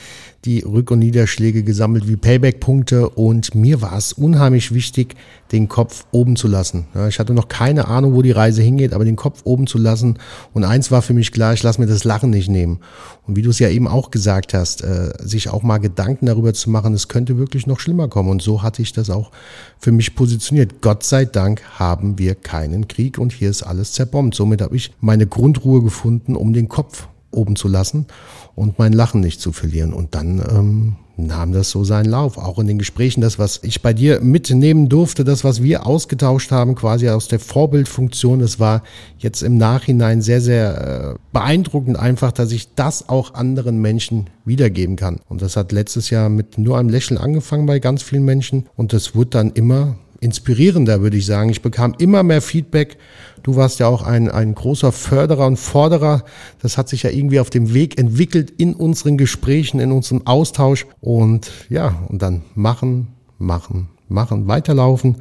[0.45, 5.15] die Rück- und Niederschläge gesammelt wie Payback-Punkte und mir war es unheimlich wichtig,
[5.53, 6.87] den Kopf oben zu lassen.
[7.09, 10.19] Ich hatte noch keine Ahnung, wo die Reise hingeht, aber den Kopf oben zu lassen
[10.53, 12.81] und eins war für mich klar, ich lasse mir das Lachen nicht nehmen.
[13.27, 16.53] Und wie du es ja eben auch gesagt hast, äh, sich auch mal Gedanken darüber
[16.55, 19.31] zu machen, es könnte wirklich noch schlimmer kommen und so hatte ich das auch
[19.79, 20.81] für mich positioniert.
[20.81, 24.35] Gott sei Dank haben wir keinen Krieg und hier ist alles zerbombt.
[24.35, 28.07] Somit habe ich meine Grundruhe gefunden, um den Kopf oben zu lassen
[28.55, 29.93] und mein Lachen nicht zu verlieren.
[29.93, 32.39] Und dann ähm, nahm das so seinen Lauf.
[32.39, 36.51] Auch in den Gesprächen, das, was ich bei dir mitnehmen durfte, das, was wir ausgetauscht
[36.51, 38.83] haben, quasi aus der Vorbildfunktion, das war
[39.19, 44.97] jetzt im Nachhinein sehr, sehr äh, beeindruckend einfach, dass ich das auch anderen Menschen wiedergeben
[44.97, 45.21] kann.
[45.29, 48.93] Und das hat letztes Jahr mit nur einem Lächeln angefangen bei ganz vielen Menschen und
[48.93, 51.51] das wurde dann immer inspirierender, würde ich sagen.
[51.51, 52.97] Ich bekam immer mehr Feedback.
[53.43, 56.25] Du warst ja auch ein, ein großer Förderer und Forderer.
[56.61, 60.87] Das hat sich ja irgendwie auf dem Weg entwickelt in unseren Gesprächen, in unserem Austausch.
[61.01, 65.17] Und ja, und dann machen, machen, machen, weiterlaufen.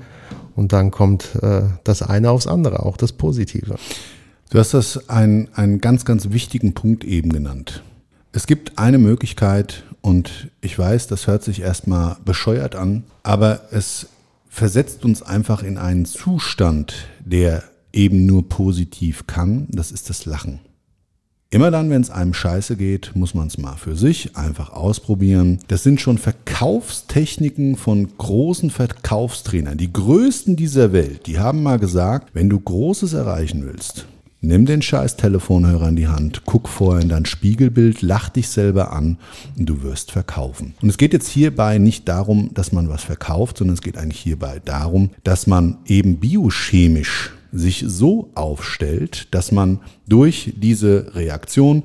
[0.55, 3.75] Und dann kommt äh, das eine aufs andere, auch das Positive.
[4.49, 7.83] Du hast das einen, einen ganz, ganz wichtigen Punkt eben genannt.
[8.33, 14.07] Es gibt eine Möglichkeit, und ich weiß, das hört sich erstmal bescheuert an, aber es
[14.49, 20.59] versetzt uns einfach in einen Zustand, der eben nur positiv kann, das ist das Lachen.
[21.53, 25.59] Immer dann, wenn es einem scheiße geht, muss man es mal für sich einfach ausprobieren.
[25.67, 29.77] Das sind schon Verkaufstechniken von großen Verkaufstrainern.
[29.77, 34.05] Die größten dieser Welt, die haben mal gesagt, wenn du Großes erreichen willst,
[34.43, 38.91] Nimm den scheiß Telefonhörer in die Hand, guck vorher in dein Spiegelbild, lach dich selber
[38.91, 39.19] an
[39.55, 40.73] und du wirst verkaufen.
[40.81, 44.19] Und es geht jetzt hierbei nicht darum, dass man was verkauft, sondern es geht eigentlich
[44.19, 51.83] hierbei darum, dass man eben biochemisch sich so aufstellt, dass man durch diese Reaktion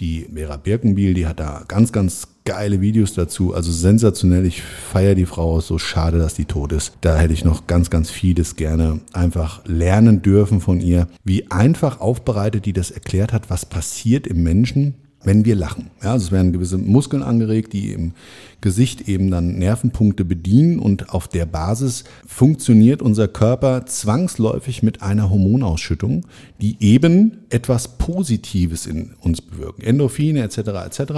[0.00, 3.54] die Vera Birkenbiel, die hat da ganz, ganz geile Videos dazu.
[3.54, 4.46] Also sensationell.
[4.46, 5.60] Ich feiere die Frau.
[5.60, 6.92] So schade, dass die tot ist.
[7.00, 11.08] Da hätte ich noch ganz, ganz vieles gerne einfach lernen dürfen von ihr.
[11.24, 14.94] Wie einfach aufbereitet die das erklärt hat, was passiert im Menschen,
[15.26, 15.90] wenn wir lachen.
[16.02, 18.12] Ja, also es werden gewisse Muskeln angeregt, die im
[18.60, 25.28] Gesicht eben dann Nervenpunkte bedienen und auf der Basis funktioniert unser Körper zwangsläufig mit einer
[25.28, 26.24] Hormonausschüttung,
[26.60, 29.82] die eben etwas Positives in uns bewirken.
[29.82, 30.58] Endorphine etc.
[30.86, 31.12] etc.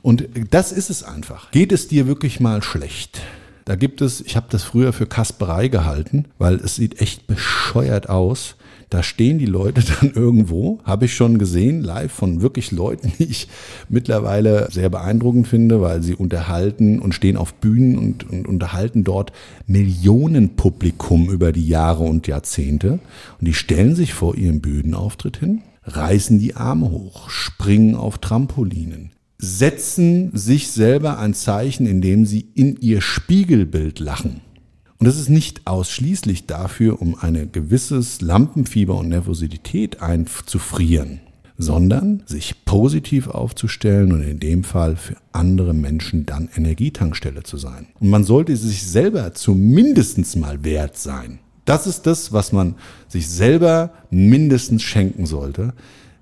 [0.00, 1.50] Und das ist es einfach.
[1.50, 3.20] Geht es dir wirklich mal schlecht?
[3.66, 8.08] Da gibt es, ich habe das früher für Kasperei gehalten, weil es sieht echt bescheuert
[8.08, 8.56] aus
[8.92, 13.24] da stehen die Leute dann irgendwo, habe ich schon gesehen, live von wirklich Leuten, die
[13.24, 13.48] ich
[13.88, 19.32] mittlerweile sehr beeindruckend finde, weil sie unterhalten und stehen auf Bühnen und, und unterhalten dort
[19.66, 22.98] Millionenpublikum über die Jahre und Jahrzehnte.
[23.40, 29.12] Und die stellen sich vor ihrem Bühnenauftritt hin, reißen die Arme hoch, springen auf Trampolinen,
[29.38, 34.42] setzen sich selber ein Zeichen, indem sie in ihr Spiegelbild lachen.
[35.02, 41.18] Und das ist nicht ausschließlich dafür, um ein gewisses Lampenfieber und Nervosität einzufrieren,
[41.58, 47.88] sondern sich positiv aufzustellen und in dem Fall für andere Menschen dann Energietankstelle zu sein.
[47.98, 52.76] Und man sollte sich selber zumindest mal wert sein, Das ist das, was man
[53.08, 55.72] sich selber mindestens schenken sollte,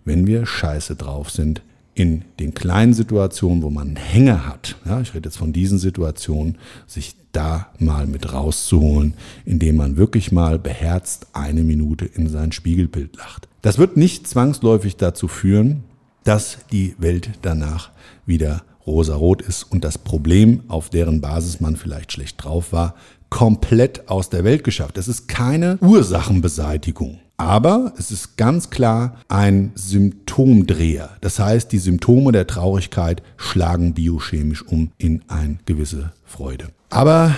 [0.06, 1.60] wenn wir scheiße drauf sind
[1.92, 4.76] in den kleinen Situationen, wo man einen Hänger hat.
[4.86, 9.14] Ja, ich rede jetzt von diesen Situationen, sich da mal mit rauszuholen,
[9.44, 13.48] indem man wirklich mal beherzt eine Minute in sein Spiegelbild lacht.
[13.62, 15.84] Das wird nicht zwangsläufig dazu führen,
[16.24, 17.90] dass die Welt danach
[18.26, 22.94] wieder rosarot ist und das Problem, auf deren Basis man vielleicht schlecht drauf war,
[23.28, 24.98] komplett aus der Welt geschafft.
[24.98, 27.20] Es ist keine Ursachenbeseitigung.
[27.40, 31.09] Aber es ist ganz klar ein Symptomdreher.
[31.22, 36.66] Das heißt, die Symptome der Traurigkeit schlagen biochemisch um in eine gewisse Freude.
[36.90, 37.35] Aber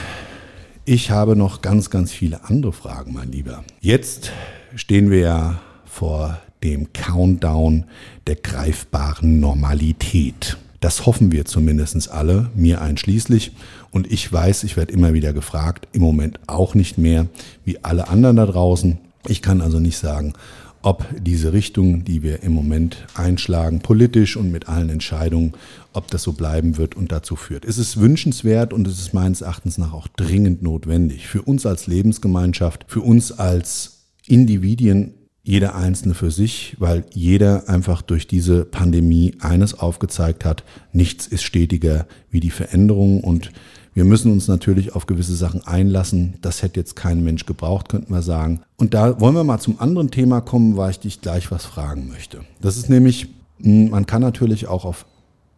[0.84, 3.62] ich habe noch ganz, ganz viele andere Fragen, mein Lieber.
[3.80, 4.32] Jetzt
[4.74, 7.84] stehen wir ja vor dem Countdown
[8.26, 10.58] der greifbaren Normalität.
[10.80, 13.52] Das hoffen wir zumindest alle, mir einschließlich.
[13.92, 17.28] Und ich weiß, ich werde immer wieder gefragt, im Moment auch nicht mehr
[17.64, 18.98] wie alle anderen da draußen.
[19.28, 20.34] Ich kann also nicht sagen,
[20.82, 25.52] ob diese Richtung, die wir im Moment einschlagen, politisch und mit allen Entscheidungen,
[25.92, 27.64] ob das so bleiben wird und dazu führt.
[27.64, 31.86] Es ist wünschenswert und es ist meines Erachtens nach auch dringend notwendig für uns als
[31.86, 39.34] Lebensgemeinschaft, für uns als Individuen jeder Einzelne für sich, weil jeder einfach durch diese Pandemie
[39.40, 43.50] eines aufgezeigt hat, nichts ist stetiger wie die Veränderung und
[43.94, 46.34] wir müssen uns natürlich auf gewisse Sachen einlassen.
[46.40, 48.60] Das hätte jetzt kein Mensch gebraucht, könnten wir sagen.
[48.76, 52.08] Und da wollen wir mal zum anderen Thema kommen, weil ich dich gleich was fragen
[52.08, 52.40] möchte.
[52.60, 53.28] Das ist nämlich,
[53.60, 55.04] hm, man kann natürlich auch auf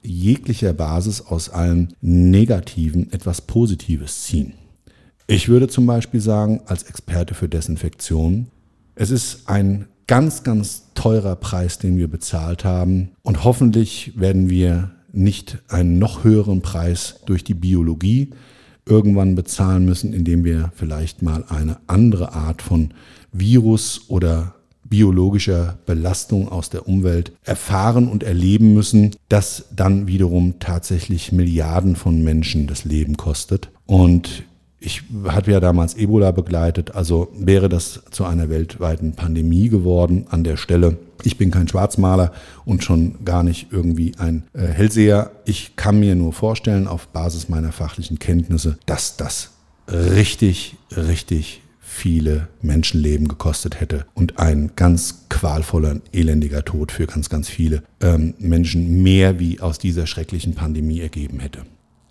[0.02, 4.54] jeglicher Basis aus allem Negativen etwas Positives ziehen.
[5.26, 8.48] Ich würde zum Beispiel sagen, als Experte für Desinfektion,
[8.94, 13.12] es ist ein ganz, ganz teurer Preis, den wir bezahlt haben.
[13.22, 18.30] Und hoffentlich werden wir nicht einen noch höheren Preis durch die Biologie
[18.86, 22.92] irgendwann bezahlen müssen, indem wir vielleicht mal eine andere Art von
[23.32, 31.32] Virus oder biologischer Belastung aus der Umwelt erfahren und erleben müssen, das dann wiederum tatsächlich
[31.32, 33.70] Milliarden von Menschen das Leben kostet.
[33.86, 34.44] Und
[34.84, 40.44] ich hatte ja damals Ebola begleitet, also wäre das zu einer weltweiten Pandemie geworden an
[40.44, 40.98] der Stelle.
[41.22, 42.32] Ich bin kein Schwarzmaler
[42.66, 45.30] und schon gar nicht irgendwie ein äh, Hellseher.
[45.46, 49.52] Ich kann mir nur vorstellen, auf Basis meiner fachlichen Kenntnisse, dass das
[49.88, 57.48] richtig, richtig viele Menschenleben gekostet hätte und ein ganz qualvoller, elendiger Tod für ganz, ganz
[57.48, 61.62] viele ähm, Menschen mehr wie aus dieser schrecklichen Pandemie ergeben hätte.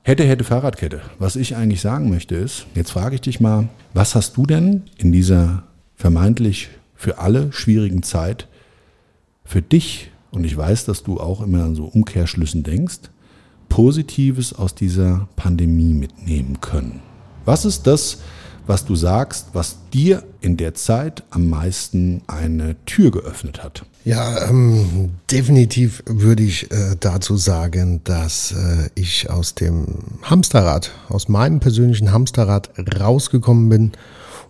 [0.05, 0.99] Hätte, hätte Fahrradkette.
[1.17, 4.83] Was ich eigentlich sagen möchte ist, jetzt frage ich dich mal, was hast du denn
[4.97, 5.63] in dieser
[5.95, 8.49] vermeintlich für alle schwierigen Zeit
[9.45, 13.11] für dich, und ich weiß, dass du auch immer an so Umkehrschlüssen denkst,
[13.69, 16.99] Positives aus dieser Pandemie mitnehmen können?
[17.45, 18.19] Was ist das,
[18.65, 23.85] was du sagst, was dir in der Zeit am meisten eine Tür geöffnet hat?
[24.05, 29.85] Ja, ähm, definitiv würde ich äh, dazu sagen, dass äh, ich aus dem
[30.23, 33.91] Hamsterrad, aus meinem persönlichen Hamsterrad rausgekommen bin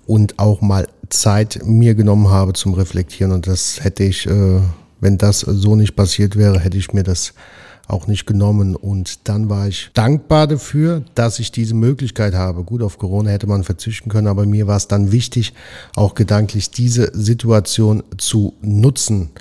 [0.07, 3.31] und auch mal Zeit mir genommen habe zum Reflektieren.
[3.31, 4.59] Und das hätte ich, äh,
[4.99, 7.33] wenn das so nicht passiert wäre, hätte ich mir das
[7.87, 8.75] auch nicht genommen.
[8.75, 12.63] Und dann war ich dankbar dafür, dass ich diese Möglichkeit habe.
[12.63, 15.53] Gut, auf Corona hätte man verzichten können, aber mir war es dann wichtig,
[15.95, 19.31] auch gedanklich diese Situation zu nutzen,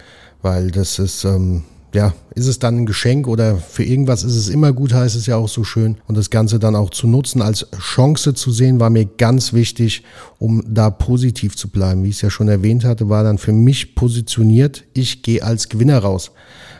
[0.42, 1.62] weil das ist, ähm,
[1.94, 5.26] ja, ist es dann ein Geschenk oder für irgendwas ist es immer gut, heißt es
[5.26, 5.98] ja auch so schön.
[6.08, 10.02] Und das Ganze dann auch zu nutzen, als Chance zu sehen, war mir ganz wichtig,
[10.38, 12.02] um da positiv zu bleiben.
[12.02, 15.68] Wie ich es ja schon erwähnt hatte, war dann für mich positioniert, ich gehe als
[15.68, 16.32] Gewinner raus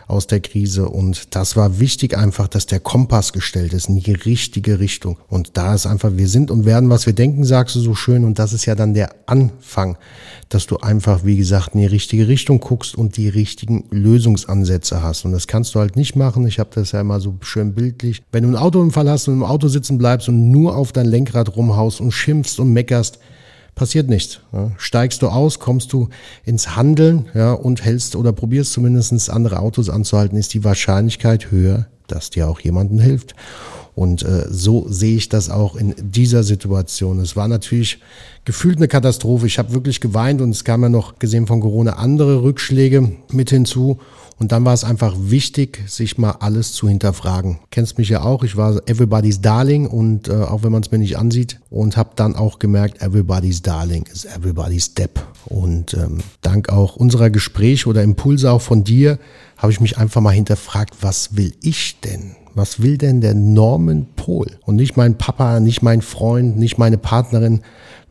[0.07, 0.89] aus der Krise.
[0.89, 5.17] Und das war wichtig einfach, dass der Kompass gestellt ist in die richtige Richtung.
[5.29, 8.23] Und da ist einfach, wir sind und werden, was wir denken, sagst du so schön.
[8.23, 9.97] Und das ist ja dann der Anfang,
[10.49, 15.25] dass du einfach, wie gesagt, in die richtige Richtung guckst und die richtigen Lösungsansätze hast.
[15.25, 16.45] Und das kannst du halt nicht machen.
[16.47, 18.21] Ich habe das ja immer so schön bildlich.
[18.31, 21.55] Wenn du einen Autounfall hast und im Auto sitzen bleibst und nur auf dein Lenkrad
[21.55, 23.19] rumhaust und schimpfst und meckerst,
[23.75, 24.39] passiert nichts.
[24.51, 24.71] Ja.
[24.77, 26.09] Steigst du aus, kommst du
[26.45, 31.87] ins Handeln ja, und hältst oder probierst zumindest andere Autos anzuhalten, ist die Wahrscheinlichkeit höher,
[32.07, 33.35] dass dir auch jemanden hilft.
[33.95, 37.19] Und äh, so sehe ich das auch in dieser Situation.
[37.19, 37.99] Es war natürlich
[38.45, 39.47] gefühlt eine Katastrophe.
[39.47, 43.49] Ich habe wirklich geweint und es kam ja noch, gesehen von Corona, andere Rückschläge mit
[43.49, 43.99] hinzu.
[44.39, 47.59] Und dann war es einfach wichtig, sich mal alles zu hinterfragen.
[47.69, 50.97] Kennst mich ja auch, ich war Everybody's Darling und äh, auch wenn man es mir
[50.97, 55.21] nicht ansieht und habe dann auch gemerkt, Everybody's Darling ist Everybody's Step.
[55.45, 59.19] Und ähm, dank auch unserer Gespräche oder Impulse auch von dir
[59.57, 62.35] habe ich mich einfach mal hinterfragt, was will ich denn?
[62.55, 64.47] Was will denn der Norman Pohl?
[64.65, 67.61] Und nicht mein Papa, nicht mein Freund, nicht meine Partnerin,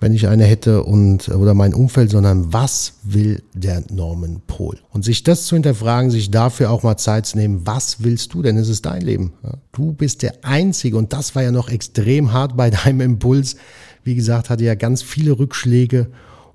[0.03, 4.79] wenn ich eine hätte und oder mein Umfeld, sondern was will der Norman Pohl?
[4.91, 8.43] Und sich das zu hinterfragen, sich dafür auch mal Zeit zu nehmen, was willst du
[8.43, 8.57] denn?
[8.57, 9.33] Es ist dein Leben.
[9.71, 13.55] Du bist der Einzige und das war ja noch extrem hart bei deinem Impuls.
[14.03, 16.09] Wie gesagt, hatte ja ganz viele Rückschläge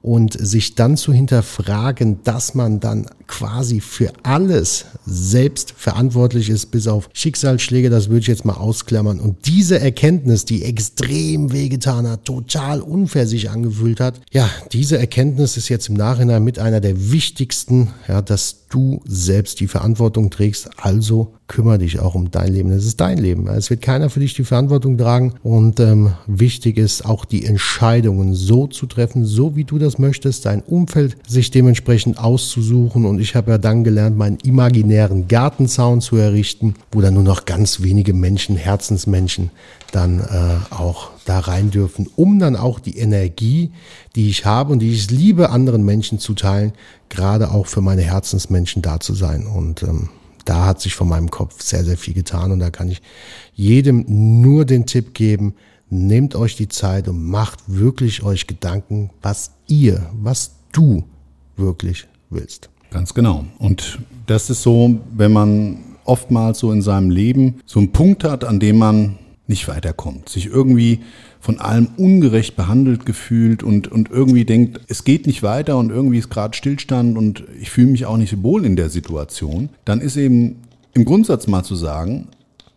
[0.07, 6.87] und sich dann zu hinterfragen, dass man dann quasi für alles selbst verantwortlich ist, bis
[6.87, 9.19] auf Schicksalsschläge, das würde ich jetzt mal ausklammern.
[9.19, 15.57] Und diese Erkenntnis, die extrem wehgetan hat, total unfair sich angefühlt hat, ja, diese Erkenntnis
[15.57, 20.69] ist jetzt im Nachhinein mit einer der wichtigsten, ja, dass du selbst die Verantwortung trägst.
[20.77, 22.71] Also kümmere dich auch um dein Leben.
[22.71, 23.47] Es ist dein Leben.
[23.47, 25.33] Es wird keiner für dich die Verantwortung tragen.
[25.43, 30.45] Und ähm, wichtig ist auch die Entscheidungen so zu treffen, so wie du das möchtest,
[30.45, 36.17] dein Umfeld sich dementsprechend auszusuchen und ich habe ja dann gelernt, meinen imaginären Gartenzaun zu
[36.17, 39.51] errichten, wo dann nur noch ganz wenige Menschen, Herzensmenschen,
[39.91, 43.71] dann äh, auch da rein dürfen, um dann auch die Energie,
[44.15, 46.73] die ich habe und die ich liebe, anderen Menschen zu teilen,
[47.09, 49.45] gerade auch für meine Herzensmenschen da zu sein.
[49.45, 50.09] Und ähm,
[50.45, 53.01] da hat sich von meinem Kopf sehr, sehr viel getan und da kann ich
[53.53, 55.55] jedem nur den Tipp geben,
[55.89, 61.03] nehmt euch die Zeit und macht wirklich euch Gedanken, was ihr, was du
[61.57, 62.69] wirklich willst.
[62.91, 63.45] Ganz genau.
[63.59, 68.45] Und das ist so, wenn man oftmals so in seinem Leben so einen Punkt hat,
[68.45, 70.99] an dem man nicht weiterkommt, sich irgendwie
[71.39, 76.17] von allem ungerecht behandelt gefühlt und, und irgendwie denkt, es geht nicht weiter und irgendwie
[76.17, 80.17] ist gerade Stillstand und ich fühle mich auch nicht wohl in der Situation, dann ist
[80.17, 80.57] eben
[80.93, 82.27] im Grundsatz mal zu sagen,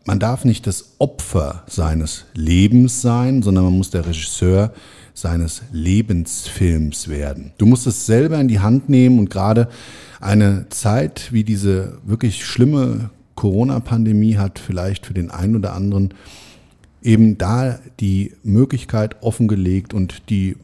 [0.04, 4.72] man darf nicht das Opfer seines Lebens sein, sondern man muss der Regisseur
[5.14, 7.52] seines Lebensfilms werden.
[7.58, 9.68] Du musst es selber in die Hand nehmen und gerade
[10.20, 16.14] eine Zeit wie diese wirklich schlimme Corona-Pandemie hat vielleicht für den einen oder anderen
[17.02, 20.56] eben da die Möglichkeit offengelegt und die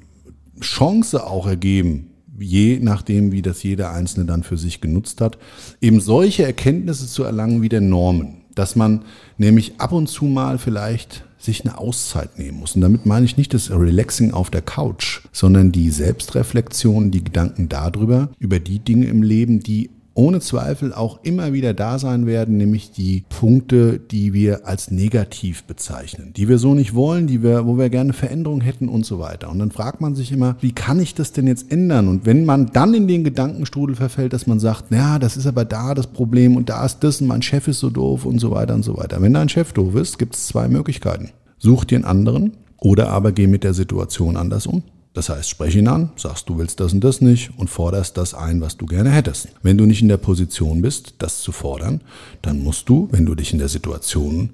[0.60, 5.38] Chance auch ergeben, je nachdem, wie das jeder Einzelne dann für sich genutzt hat,
[5.80, 8.42] eben solche Erkenntnisse zu erlangen wie der Normen.
[8.54, 9.02] Dass man
[9.36, 12.74] nämlich ab und zu mal vielleicht sich eine Auszeit nehmen muss.
[12.74, 17.68] Und damit meine ich nicht das Relaxing auf der Couch, sondern die Selbstreflexion, die Gedanken
[17.68, 22.56] darüber, über die Dinge im Leben, die ohne Zweifel auch immer wieder da sein werden,
[22.56, 27.66] nämlich die Punkte, die wir als negativ bezeichnen, die wir so nicht wollen, die wir,
[27.66, 29.50] wo wir gerne Veränderung hätten und so weiter.
[29.50, 32.08] Und dann fragt man sich immer, wie kann ich das denn jetzt ändern?
[32.08, 35.66] Und wenn man dann in den Gedankenstrudel verfällt, dass man sagt, ja, das ist aber
[35.66, 38.50] da das Problem und da ist das und mein Chef ist so doof und so
[38.50, 39.20] weiter und so weiter.
[39.20, 41.30] Wenn dein Chef doof ist, gibt es zwei Möglichkeiten.
[41.58, 44.82] Such dir einen anderen oder aber geh mit der Situation anders um.
[45.16, 48.34] Das heißt, sprech ihn an, sagst, du willst das und das nicht und forderst das
[48.34, 49.48] ein, was du gerne hättest.
[49.62, 52.02] Wenn du nicht in der Position bist, das zu fordern,
[52.42, 54.50] dann musst du, wenn du dich in der Situation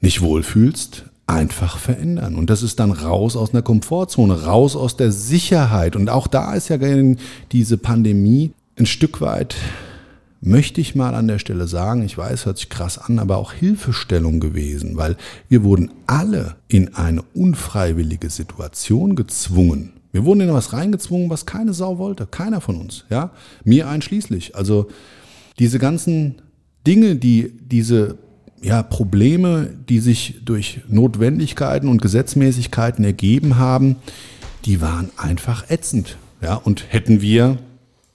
[0.00, 2.36] nicht wohlfühlst, einfach verändern.
[2.36, 5.96] Und das ist dann raus aus einer Komfortzone, raus aus der Sicherheit.
[5.96, 6.78] Und auch da ist ja
[7.50, 9.56] diese Pandemie ein Stück weit
[10.40, 13.52] möchte ich mal an der Stelle sagen, ich weiß, hört sich krass an, aber auch
[13.52, 15.16] Hilfestellung gewesen, weil
[15.48, 19.92] wir wurden alle in eine unfreiwillige Situation gezwungen.
[20.12, 23.30] Wir wurden in was reingezwungen, was keine Sau wollte, keiner von uns, ja,
[23.64, 24.56] mir einschließlich.
[24.56, 24.88] Also
[25.58, 26.36] diese ganzen
[26.86, 28.18] Dinge, die diese
[28.62, 33.96] ja, Probleme, die sich durch Notwendigkeiten und Gesetzmäßigkeiten ergeben haben,
[34.64, 36.16] die waren einfach ätzend.
[36.42, 37.58] Ja, und hätten wir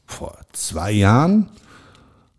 [0.06, 1.50] vor zwei Jahren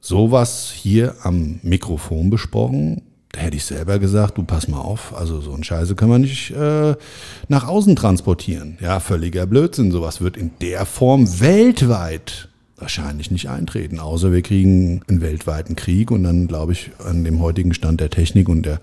[0.07, 3.02] sowas hier am Mikrofon besprochen,
[3.32, 6.18] da hätte ich selber gesagt, du pass mal auf, also so ein Scheiße können wir
[6.18, 6.94] nicht äh,
[7.48, 8.78] nach außen transportieren.
[8.80, 9.90] Ja, völliger Blödsinn.
[9.90, 12.48] Sowas wird in der Form weltweit
[12.78, 17.40] wahrscheinlich nicht eintreten, außer wir kriegen einen weltweiten Krieg und dann glaube ich an dem
[17.40, 18.80] heutigen Stand der Technik und der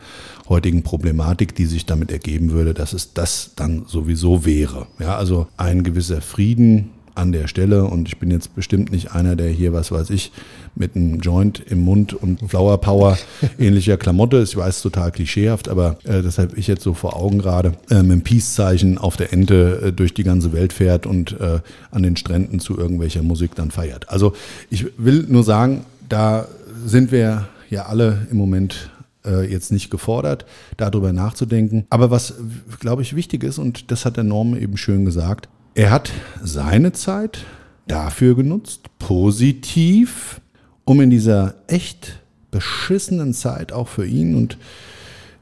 [0.49, 4.88] heutigen Problematik, die sich damit ergeben würde, dass es das dann sowieso wäre.
[4.99, 9.36] Ja, also ein gewisser Frieden an der Stelle und ich bin jetzt bestimmt nicht einer,
[9.36, 10.32] der hier, was weiß ich,
[10.76, 13.18] mit einem Joint im Mund und Flower Power
[13.59, 14.51] ähnlicher Klamotte ist.
[14.51, 18.11] Ich weiß, total klischeehaft, aber äh, deshalb ich jetzt so vor Augen gerade äh, mit
[18.11, 21.59] dem Peace-Zeichen auf der Ente äh, durch die ganze Welt fährt und äh,
[21.91, 24.09] an den Stränden zu irgendwelcher Musik dann feiert.
[24.09, 24.34] Also
[24.70, 26.47] ich will nur sagen, da
[26.86, 28.89] sind wir ja alle im Moment
[29.26, 30.45] äh, jetzt nicht gefordert,
[30.78, 31.86] darüber nachzudenken.
[31.89, 32.36] Aber was,
[32.80, 36.11] glaube ich, wichtig ist, und das hat der Norm eben schön gesagt, er hat
[36.41, 37.45] seine Zeit
[37.88, 40.41] dafür genutzt, positiv,
[40.86, 42.19] um in dieser echt
[42.51, 44.57] beschissenen Zeit auch für ihn und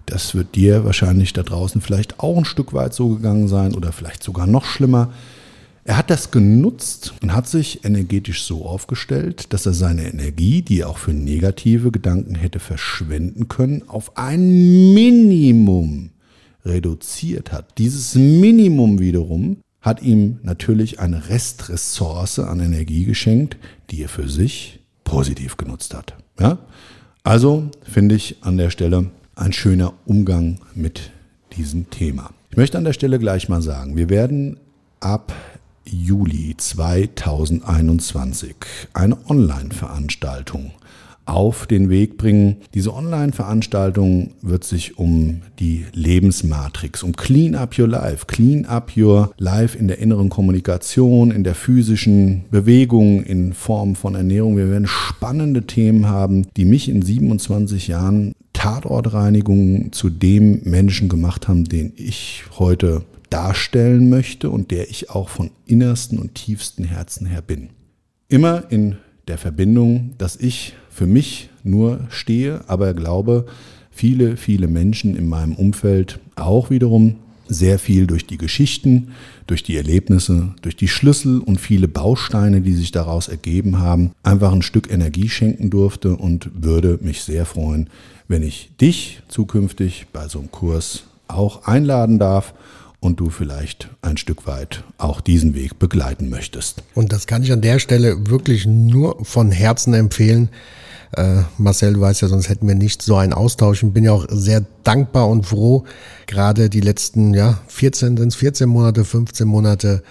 [0.05, 3.91] das wird dir wahrscheinlich da draußen vielleicht auch ein Stück weit so gegangen sein oder
[3.91, 5.11] vielleicht sogar noch schlimmer,
[5.83, 10.81] Er hat das genutzt und hat sich energetisch so aufgestellt, dass er seine Energie, die
[10.81, 16.11] er auch für negative Gedanken hätte verschwenden können, auf ein Minimum
[16.63, 17.79] reduziert hat.
[17.79, 23.57] Dieses Minimum wiederum hat ihm natürlich eine Restressource an Energie geschenkt,
[23.89, 26.15] die er für sich positiv genutzt hat.
[26.39, 26.59] Ja?
[27.23, 31.11] Also finde ich an der Stelle ein schöner Umgang mit
[31.57, 32.29] diesem Thema.
[32.49, 34.57] Ich möchte an der Stelle gleich mal sagen, wir werden
[34.99, 35.33] ab
[35.85, 38.55] Juli 2021
[38.93, 40.71] eine Online-Veranstaltung
[41.31, 42.57] auf den Weg bringen.
[42.73, 49.31] Diese Online-Veranstaltung wird sich um die Lebensmatrix, um Clean Up Your Life, Clean Up Your
[49.37, 54.57] Life in der inneren Kommunikation, in der physischen Bewegung, in Form von Ernährung.
[54.57, 61.47] Wir werden spannende Themen haben, die mich in 27 Jahren Tatortreinigung zu dem Menschen gemacht
[61.47, 67.25] haben, den ich heute darstellen möchte und der ich auch von innersten und tiefsten Herzen
[67.25, 67.69] her bin.
[68.27, 73.47] Immer in der Verbindung, dass ich für mich nur stehe, aber glaube,
[73.89, 77.15] viele, viele Menschen in meinem Umfeld auch wiederum
[77.47, 79.07] sehr viel durch die Geschichten,
[79.47, 84.51] durch die Erlebnisse, durch die Schlüssel und viele Bausteine, die sich daraus ergeben haben, einfach
[84.51, 87.89] ein Stück Energie schenken durfte und würde mich sehr freuen,
[88.27, 92.53] wenn ich dich zukünftig bei so einem Kurs auch einladen darf
[92.99, 96.83] und du vielleicht ein Stück weit auch diesen Weg begleiten möchtest.
[96.93, 100.49] Und das kann ich an der Stelle wirklich nur von Herzen empfehlen.
[101.17, 103.83] Äh, Marcel, du weißt ja, sonst hätten wir nicht so einen Austausch.
[103.83, 105.83] Ich bin ja auch sehr dankbar und froh,
[106.25, 110.03] gerade die letzten, ja, 14, sind 14 Monate, 15 Monate,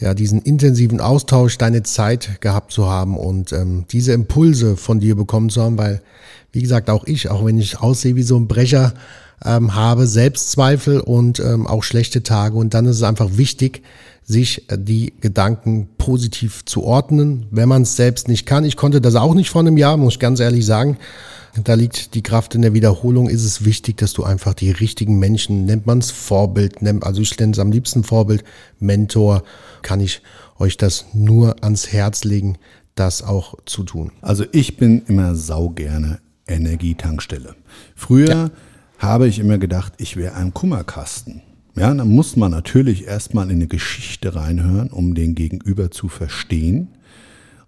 [0.00, 5.14] ja, diesen intensiven Austausch, deine Zeit gehabt zu haben und ähm, diese Impulse von dir
[5.14, 6.02] bekommen zu haben, weil,
[6.52, 8.94] wie gesagt, auch ich, auch wenn ich aussehe wie so ein Brecher,
[9.44, 12.56] ähm, habe, Selbstzweifel und ähm, auch schlechte Tage.
[12.56, 13.82] Und dann ist es einfach wichtig,
[14.28, 18.64] sich äh, die Gedanken positiv zu ordnen, wenn man es selbst nicht kann.
[18.64, 20.98] Ich konnte das auch nicht vor einem Jahr, muss ich ganz ehrlich sagen.
[21.64, 23.28] Da liegt die Kraft in der Wiederholung.
[23.28, 27.22] Ist es wichtig, dass du einfach die richtigen Menschen, nennt man es Vorbild, nennt, also
[27.22, 28.44] ich nenne es am liebsten Vorbild,
[28.78, 29.42] Mentor,
[29.82, 30.20] kann ich
[30.58, 32.58] euch das nur ans Herz legen,
[32.94, 34.12] das auch zu tun.
[34.20, 37.56] Also ich bin immer saugerne Energietankstelle.
[37.96, 38.50] Früher ja
[38.98, 41.42] habe ich immer gedacht, ich wäre ein Kummerkasten.
[41.78, 46.88] Ja, dann muss man natürlich erstmal in eine Geschichte reinhören, um den Gegenüber zu verstehen.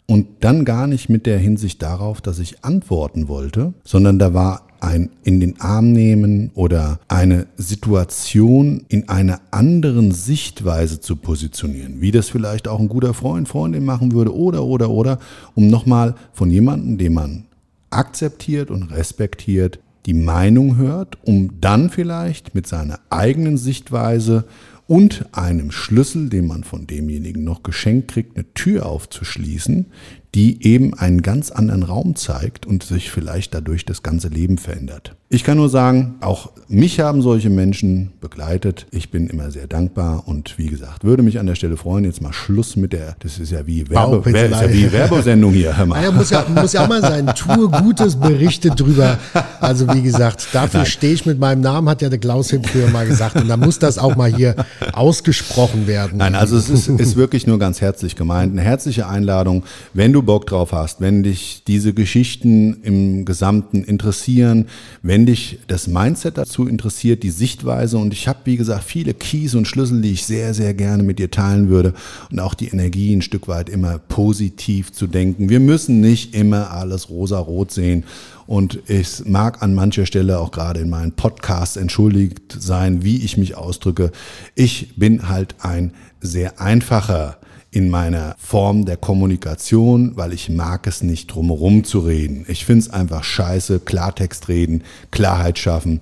[0.06, 4.66] Und dann gar nicht mit der Hinsicht darauf, dass ich antworten wollte, sondern da war
[4.80, 12.10] ein in den Arm nehmen oder eine Situation in einer anderen Sichtweise zu positionieren, wie
[12.10, 15.18] das vielleicht auch ein guter Freund, Freundin machen würde oder, oder, oder,
[15.54, 17.44] um nochmal von jemandem, den man
[17.90, 24.44] akzeptiert und respektiert, die Meinung hört, um dann vielleicht mit seiner eigenen Sichtweise
[24.86, 29.86] und einem Schlüssel, den man von demjenigen noch geschenkt kriegt, eine Tür aufzuschließen,
[30.34, 35.16] die eben einen ganz anderen Raum zeigt und sich vielleicht dadurch das ganze Leben verändert.
[35.32, 38.86] Ich kann nur sagen, auch mich haben solche Menschen begleitet.
[38.90, 42.20] Ich bin immer sehr dankbar und wie gesagt, würde mich an der Stelle freuen, jetzt
[42.20, 45.76] mal Schluss mit der, das ist ja wie, Werbe, ist ja wie Werbesendung hier.
[45.76, 46.02] Hör mal.
[46.02, 47.32] Ja, muss, ja, muss ja auch mal sein.
[47.36, 49.18] Tue Gutes, berichte drüber.
[49.60, 52.90] Also wie gesagt, dafür stehe ich mit meinem Namen, hat ja der Klaus Hipp früher
[52.90, 53.36] mal gesagt.
[53.36, 54.56] Und da muss das auch mal hier
[54.92, 56.18] ausgesprochen werden.
[56.18, 58.52] Nein, also es ist, ist wirklich nur ganz herzlich gemeint.
[58.52, 59.62] Eine herzliche Einladung,
[59.94, 64.66] wenn du du Bock drauf hast, wenn dich diese Geschichten im Gesamten interessieren,
[65.02, 69.54] wenn dich das Mindset dazu interessiert, die Sichtweise und ich habe, wie gesagt, viele Keys
[69.54, 71.94] und Schlüssel, die ich sehr, sehr gerne mit dir teilen würde
[72.30, 75.48] und auch die Energie ein Stück weit immer positiv zu denken.
[75.48, 78.04] Wir müssen nicht immer alles rosa-rot sehen
[78.46, 83.38] und ich mag an mancher Stelle auch gerade in meinen Podcasts entschuldigt sein, wie ich
[83.38, 84.12] mich ausdrücke.
[84.54, 87.38] Ich bin halt ein sehr einfacher
[87.70, 92.44] in meiner Form der Kommunikation, weil ich mag es nicht drumherum zu reden.
[92.48, 96.00] Ich finde es einfach scheiße, Klartext reden, Klarheit schaffen.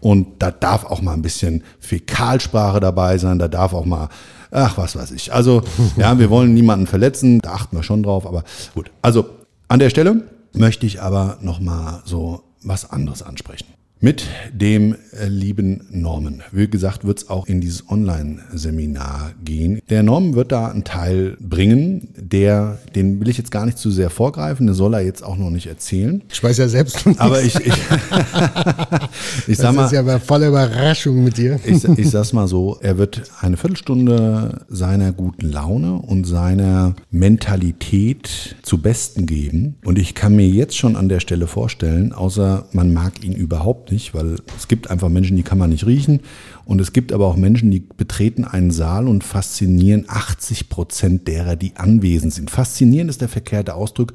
[0.00, 4.08] Und da darf auch mal ein bisschen Fäkalsprache dabei sein, da darf auch mal,
[4.50, 5.32] ach, was weiß ich.
[5.32, 5.62] Also,
[5.98, 8.44] ja, wir wollen niemanden verletzen, da achten wir schon drauf, aber
[8.74, 8.90] gut.
[9.02, 9.26] Also,
[9.68, 13.66] an der Stelle möchte ich aber nochmal so was anderes ansprechen
[14.00, 16.42] mit dem äh, lieben Norman.
[16.52, 19.80] Wie gesagt, wird es auch in dieses Online-Seminar gehen.
[19.90, 23.90] Der Norman wird da einen Teil bringen, der, den will ich jetzt gar nicht zu
[23.90, 26.22] sehr vorgreifen, den soll er jetzt auch noch nicht erzählen.
[26.32, 27.66] Ich weiß ja selbst noch Aber ich, ich,
[29.46, 29.82] ich sag mal.
[29.82, 31.60] Das ist ja voller Überraschung mit dir.
[31.64, 38.56] Ich, ich sag's mal so, er wird eine Viertelstunde seiner guten Laune und seiner Mentalität
[38.62, 39.76] zu Besten geben.
[39.84, 43.89] Und ich kann mir jetzt schon an der Stelle vorstellen, außer man mag ihn überhaupt
[43.90, 46.20] überhaupt nicht, weil es gibt einfach Menschen, die kann man nicht riechen.
[46.64, 51.56] Und es gibt aber auch Menschen, die betreten einen Saal und faszinieren 80 Prozent derer,
[51.56, 52.50] die anwesend sind.
[52.50, 54.14] Faszinieren ist der verkehrte Ausdruck,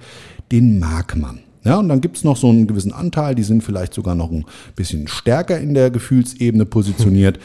[0.51, 1.39] den mag man.
[1.63, 4.31] Ja, und dann gibt es noch so einen gewissen Anteil, die sind vielleicht sogar noch
[4.31, 4.45] ein
[4.75, 7.39] bisschen stärker in der Gefühlsebene positioniert.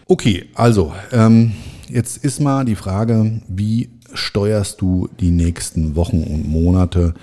[0.07, 1.51] Okay, also ähm,
[1.88, 7.14] jetzt ist mal die Frage, wie steuerst du die nächsten Wochen und Monate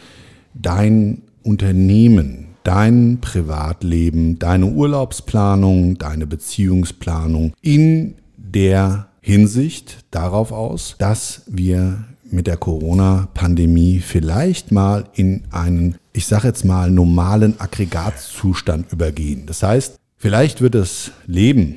[0.55, 12.05] dein Unternehmen, dein Privatleben, deine Urlaubsplanung, deine Beziehungsplanung in der Hinsicht darauf aus, dass wir
[12.31, 19.45] mit der Corona-Pandemie vielleicht mal in einen, ich sage jetzt mal, normalen Aggregatzustand übergehen.
[19.47, 21.77] Das heißt, vielleicht wird das Leben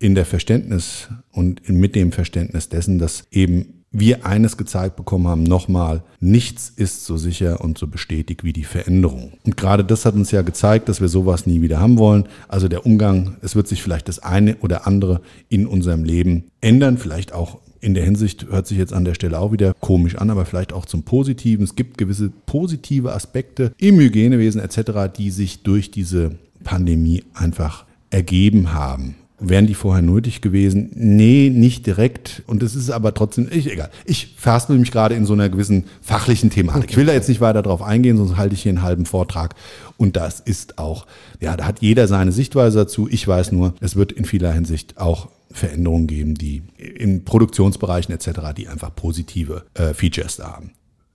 [0.00, 5.44] in der Verständnis und mit dem Verständnis dessen, dass eben wir eines gezeigt bekommen haben,
[5.44, 9.32] nochmal, nichts ist so sicher und so bestätigt wie die Veränderung.
[9.46, 12.28] Und gerade das hat uns ja gezeigt, dass wir sowas nie wieder haben wollen.
[12.48, 16.98] Also der Umgang, es wird sich vielleicht das eine oder andere in unserem Leben ändern,
[16.98, 20.30] vielleicht auch in der Hinsicht hört sich jetzt an der Stelle auch wieder komisch an,
[20.30, 21.64] aber vielleicht auch zum Positiven.
[21.64, 26.32] Es gibt gewisse positive Aspekte im Hygienewesen etc., die sich durch diese
[26.64, 29.16] Pandemie einfach ergeben haben.
[29.40, 30.90] Wären die vorher nötig gewesen?
[30.94, 32.44] Nee, nicht direkt.
[32.46, 33.90] Und es ist aber trotzdem, ich, egal.
[34.04, 36.90] Ich verhaspel mich gerade in so einer gewissen fachlichen Thematik.
[36.90, 39.56] Ich will da jetzt nicht weiter drauf eingehen, sonst halte ich hier einen halben Vortrag.
[39.96, 41.06] Und das ist auch,
[41.40, 43.08] ja, da hat jeder seine Sichtweise dazu.
[43.10, 48.52] Ich weiß nur, es wird in vieler Hinsicht auch Veränderungen geben, die in Produktionsbereichen etc.,
[48.56, 50.72] die einfach positive äh, Features da haben.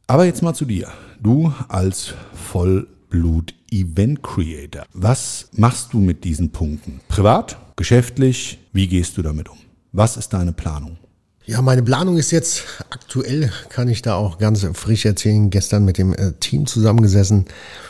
[0.08, 0.90] Aber jetzt mal zu dir.
[1.22, 4.86] Du als Vollblut Event Creator.
[4.94, 7.00] Was machst du mit diesen Punkten?
[7.08, 7.58] Privat?
[7.80, 9.58] Geschäftlich, wie gehst du damit um?
[9.94, 10.98] Was ist deine Planung?
[11.46, 15.98] Ja, meine Planung ist jetzt aktuell, kann ich da auch ganz frisch erzählen, gestern mit
[15.98, 17.46] dem äh, Team zusammengesessen.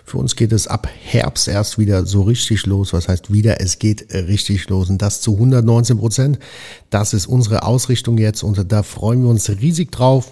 [0.06, 2.94] Für uns geht es ab Herbst erst wieder so richtig los.
[2.94, 3.62] Was heißt wieder?
[3.62, 6.40] Es geht äh, richtig los und das zu 119 Prozent.
[6.92, 10.32] Das ist unsere Ausrichtung jetzt und da freuen wir uns riesig drauf.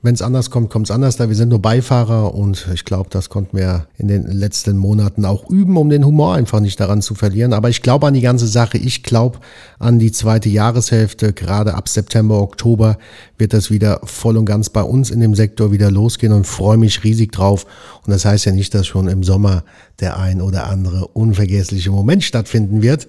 [0.00, 1.16] Wenn es anders kommt, kommt es anders.
[1.16, 5.24] Da wir sind nur Beifahrer und ich glaube, das konnten wir in den letzten Monaten
[5.24, 7.52] auch üben, um den Humor einfach nicht daran zu verlieren.
[7.52, 8.78] Aber ich glaube an die ganze Sache.
[8.78, 9.40] Ich glaube
[9.80, 11.32] an die zweite Jahreshälfte.
[11.32, 12.96] Gerade ab September, Oktober
[13.38, 16.76] wird das wieder voll und ganz bei uns in dem Sektor wieder losgehen und freue
[16.76, 17.66] mich riesig drauf.
[18.06, 19.64] Und das heißt ja nicht, dass schon im Sommer
[19.98, 23.08] der ein oder andere unvergessliche Moment stattfinden wird.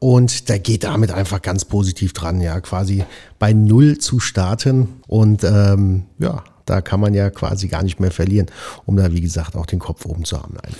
[0.00, 3.04] Und der geht damit einfach ganz positiv dran, ja, quasi
[3.38, 5.00] bei Null zu starten.
[5.08, 8.46] Und ähm, ja, da kann man ja quasi gar nicht mehr verlieren,
[8.86, 10.54] um da, wie gesagt, auch den Kopf oben zu haben.
[10.62, 10.74] Nein.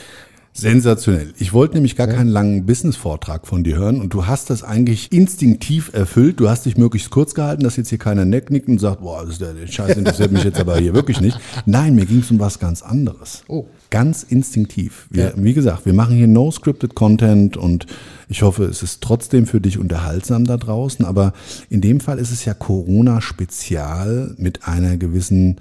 [0.58, 1.34] Sensationell.
[1.38, 5.12] Ich wollte nämlich gar keinen langen Business-Vortrag von dir hören und du hast das eigentlich
[5.12, 6.40] instinktiv erfüllt.
[6.40, 9.38] Du hast dich möglichst kurz gehalten, dass jetzt hier keiner necknickt und sagt, boah, das
[9.38, 11.38] der, der Scheiß interessiert mich jetzt aber hier wirklich nicht.
[11.64, 13.44] Nein, mir ging es um was ganz anderes.
[13.46, 13.66] Oh.
[13.90, 15.06] Ganz instinktiv.
[15.10, 15.32] Wir, ja.
[15.36, 17.86] Wie gesagt, wir machen hier no scripted Content und
[18.28, 21.04] ich hoffe, es ist trotzdem für dich unterhaltsam da draußen.
[21.04, 21.34] Aber
[21.70, 25.60] in dem Fall ist es ja Corona-Spezial mit einer gewissen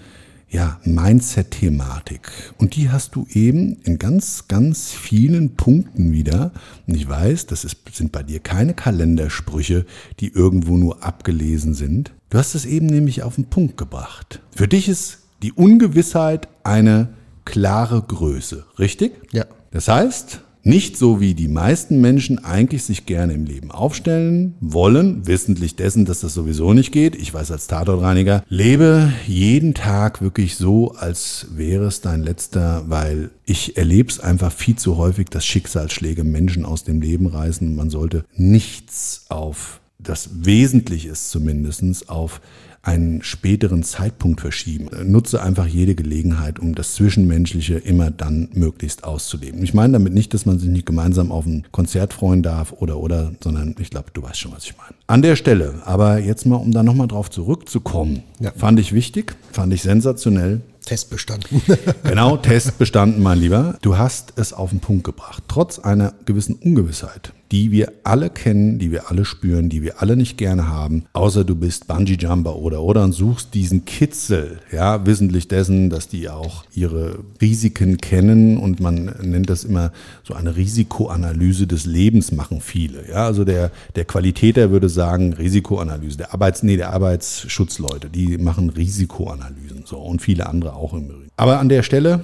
[0.49, 2.53] ja, Mindset-Thematik.
[2.57, 6.51] Und die hast du eben in ganz, ganz vielen Punkten wieder.
[6.87, 9.85] Und ich weiß, das ist, sind bei dir keine Kalendersprüche,
[10.19, 12.13] die irgendwo nur abgelesen sind.
[12.29, 14.41] Du hast es eben nämlich auf den Punkt gebracht.
[14.55, 17.09] Für dich ist die Ungewissheit eine
[17.45, 19.13] klare Größe, richtig?
[19.31, 19.45] Ja.
[19.71, 25.25] Das heißt, nicht so wie die meisten Menschen eigentlich sich gerne im Leben aufstellen wollen,
[25.25, 27.15] wissentlich dessen, dass das sowieso nicht geht.
[27.15, 33.31] Ich weiß als Tatortreiniger, lebe jeden Tag wirklich so, als wäre es dein letzter, weil
[33.45, 37.73] ich erlebe es einfach viel zu häufig, dass Schicksalsschläge Menschen aus dem Leben reißen.
[37.73, 42.39] Man sollte nichts auf das Wesentliche ist zumindestens auf
[42.87, 44.89] einen späteren Zeitpunkt verschieben.
[45.03, 49.61] Nutze einfach jede Gelegenheit, um das Zwischenmenschliche immer dann möglichst auszuleben.
[49.61, 52.97] Ich meine damit nicht, dass man sich nicht gemeinsam auf ein Konzert freuen darf oder
[52.97, 54.93] oder, sondern ich glaube, du weißt schon, was ich meine.
[55.05, 58.53] An der Stelle, aber jetzt mal, um da nochmal drauf zurückzukommen, ja.
[58.55, 60.61] fand ich wichtig, fand ich sensationell.
[60.85, 61.61] Test bestanden.
[62.03, 63.77] genau, Test bestanden, mein Lieber.
[63.81, 65.43] Du hast es auf den Punkt gebracht.
[65.49, 70.17] Trotz einer gewissen Ungewissheit die wir alle kennen, die wir alle spüren, die wir alle
[70.17, 75.47] nicht gerne haben, außer du bist Bungee-Jumper oder oder und suchst diesen Kitzel, ja, wissentlich
[75.47, 79.91] dessen, dass die auch ihre Risiken kennen und man nennt das immer
[80.23, 86.17] so eine Risikoanalyse des Lebens machen viele, ja, also der, der Qualitäter würde sagen Risikoanalyse,
[86.17, 91.31] der Arbeits, nee, der Arbeitsschutzleute, die machen Risikoanalysen, so und viele andere auch im Übrigen.
[91.37, 92.21] Aber an der Stelle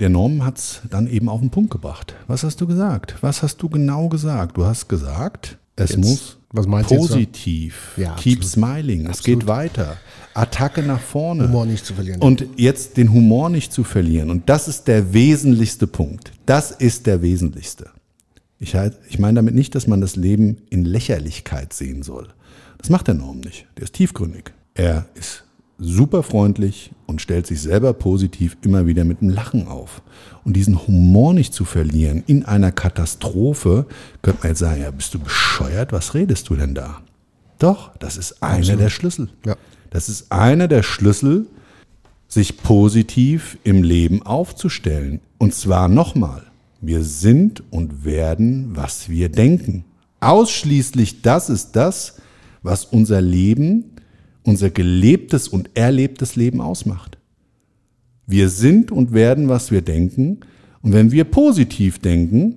[0.00, 2.14] der Norm hat es dann eben auf den Punkt gebracht.
[2.26, 3.16] Was hast du gesagt?
[3.20, 4.56] Was hast du genau gesagt?
[4.56, 6.38] Du hast gesagt, es Jetzt, muss
[6.86, 7.92] positiv.
[7.96, 8.44] Ja, Keep absolut.
[8.44, 9.00] smiling.
[9.02, 9.40] Es Absolut.
[9.40, 9.96] geht weiter.
[10.34, 11.48] Attacke nach vorne.
[11.48, 12.20] Humor nicht zu verlieren.
[12.20, 14.30] Und jetzt den Humor nicht zu verlieren.
[14.30, 16.32] Und das ist der wesentlichste Punkt.
[16.46, 17.90] Das ist der wesentlichste.
[18.58, 22.28] Ich, halt, ich meine damit nicht, dass man das Leben in Lächerlichkeit sehen soll.
[22.78, 23.66] Das macht der Norm nicht.
[23.76, 24.52] Der ist tiefgründig.
[24.74, 25.44] Er ist
[25.78, 30.02] super freundlich und stellt sich selber positiv immer wieder mit einem Lachen auf.
[30.44, 33.86] Und diesen Humor nicht zu verlieren in einer Katastrophe,
[34.22, 35.92] könnte man jetzt sagen, ja, bist du bescheuert?
[35.92, 37.00] Was redest du denn da?
[37.58, 38.80] Doch, das ist einer Absolut.
[38.80, 39.28] der Schlüssel.
[39.46, 39.56] Ja.
[39.90, 41.46] Das ist einer der Schlüssel,
[42.28, 45.20] sich positiv im Leben aufzustellen.
[45.38, 46.42] Und zwar nochmal,
[46.80, 49.84] wir sind und werden, was wir denken.
[50.20, 52.20] Ausschließlich das ist das,
[52.62, 53.92] was unser Leben,
[54.44, 57.18] unser gelebtes und erlebtes Leben ausmacht.
[58.26, 60.40] Wir sind und werden, was wir denken.
[60.82, 62.56] Und wenn wir positiv denken,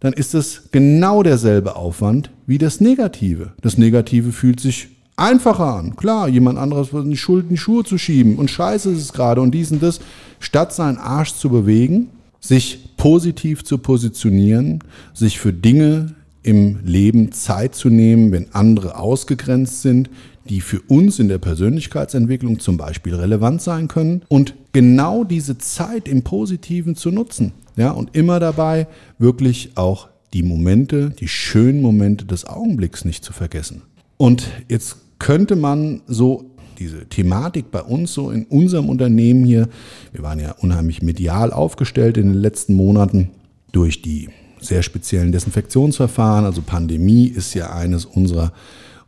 [0.00, 3.52] dann ist es genau derselbe Aufwand wie das Negative.
[3.62, 5.96] Das Negative fühlt sich einfacher an.
[5.96, 9.40] Klar, jemand anderes die Schuld in die Schuhe zu schieben und scheiße ist es gerade
[9.40, 10.00] und dies und das.
[10.40, 12.10] Statt seinen Arsch zu bewegen,
[12.40, 14.80] sich positiv zu positionieren,
[15.14, 20.10] sich für Dinge im Leben Zeit zu nehmen, wenn andere ausgegrenzt sind,
[20.48, 26.08] die für uns in der Persönlichkeitsentwicklung zum Beispiel relevant sein können und genau diese Zeit
[26.08, 27.52] im Positiven zu nutzen.
[27.76, 28.86] Ja, und immer dabei
[29.18, 33.82] wirklich auch die Momente, die schönen Momente des Augenblicks nicht zu vergessen.
[34.16, 39.68] Und jetzt könnte man so diese Thematik bei uns so in unserem Unternehmen hier,
[40.12, 43.30] wir waren ja unheimlich medial aufgestellt in den letzten Monaten
[43.72, 44.28] durch die
[44.60, 46.44] sehr speziellen Desinfektionsverfahren.
[46.44, 48.52] Also Pandemie ist ja eines unserer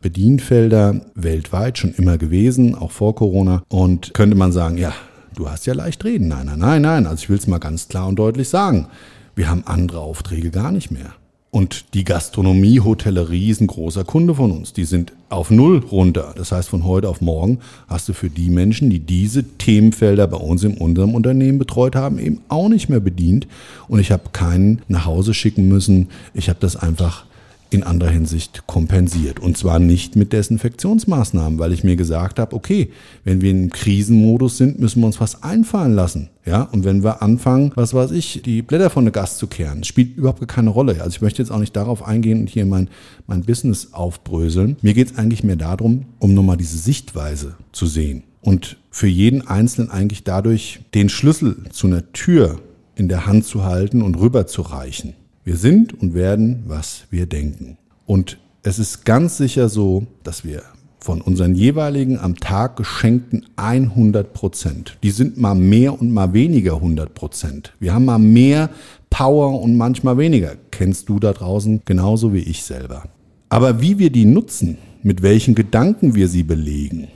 [0.01, 3.63] Bedienfelder weltweit schon immer gewesen, auch vor Corona.
[3.69, 4.93] Und könnte man sagen, ja,
[5.35, 6.27] du hast ja leicht reden.
[6.27, 7.07] Nein, nein, nein, nein.
[7.07, 8.87] Also ich will es mal ganz klar und deutlich sagen.
[9.35, 11.13] Wir haben andere Aufträge gar nicht mehr.
[11.49, 14.73] Und die Gastronomie, Hotellerie ist ein großer Kunde von uns.
[14.73, 16.33] Die sind auf Null runter.
[16.35, 20.37] Das heißt, von heute auf morgen hast du für die Menschen, die diese Themenfelder bei
[20.37, 23.47] uns in unserem Unternehmen betreut haben, eben auch nicht mehr bedient.
[23.87, 26.09] Und ich habe keinen nach Hause schicken müssen.
[26.33, 27.25] Ich habe das einfach
[27.69, 29.39] in anderer Hinsicht kompensiert.
[29.39, 32.91] Und zwar nicht mit Desinfektionsmaßnahmen, weil ich mir gesagt habe, okay,
[33.23, 36.29] wenn wir im Krisenmodus sind, müssen wir uns was einfallen lassen.
[36.45, 39.83] Ja, und wenn wir anfangen, was weiß ich, die Blätter von der Gast zu kehren,
[39.83, 41.01] spielt überhaupt keine Rolle.
[41.01, 42.89] Also ich möchte jetzt auch nicht darauf eingehen und hier mein,
[43.27, 44.77] mein Business aufbröseln.
[44.81, 48.23] Mir geht es eigentlich mehr darum, um nochmal diese Sichtweise zu sehen.
[48.39, 52.61] Und für jeden Einzelnen eigentlich dadurch den Schlüssel zu einer Tür
[52.95, 55.13] in der Hand zu halten und rüber zu reichen.
[55.47, 57.77] Wir sind und werden, was wir denken.
[58.05, 60.61] Und es ist ganz sicher so, dass wir
[60.99, 66.73] von unseren jeweiligen am Tag geschenkten 100 Prozent, die sind mal mehr und mal weniger
[66.73, 67.71] 100 Prozent.
[67.79, 68.69] Wir haben mal mehr
[69.09, 70.57] Power und manchmal weniger.
[70.69, 73.05] Kennst du da draußen genauso wie ich selber.
[73.47, 77.07] Aber wie wir die nutzen, mit welchen Gedanken wir sie belegen,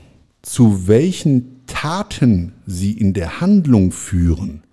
[0.42, 4.64] zu welchen Taten sie in der Handlung führen,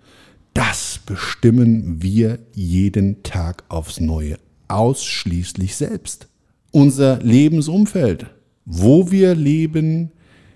[0.53, 4.37] das bestimmen wir jeden Tag aufs Neue,
[4.67, 6.27] ausschließlich selbst.
[6.71, 8.27] Unser Lebensumfeld,
[8.65, 10.11] wo wir leben,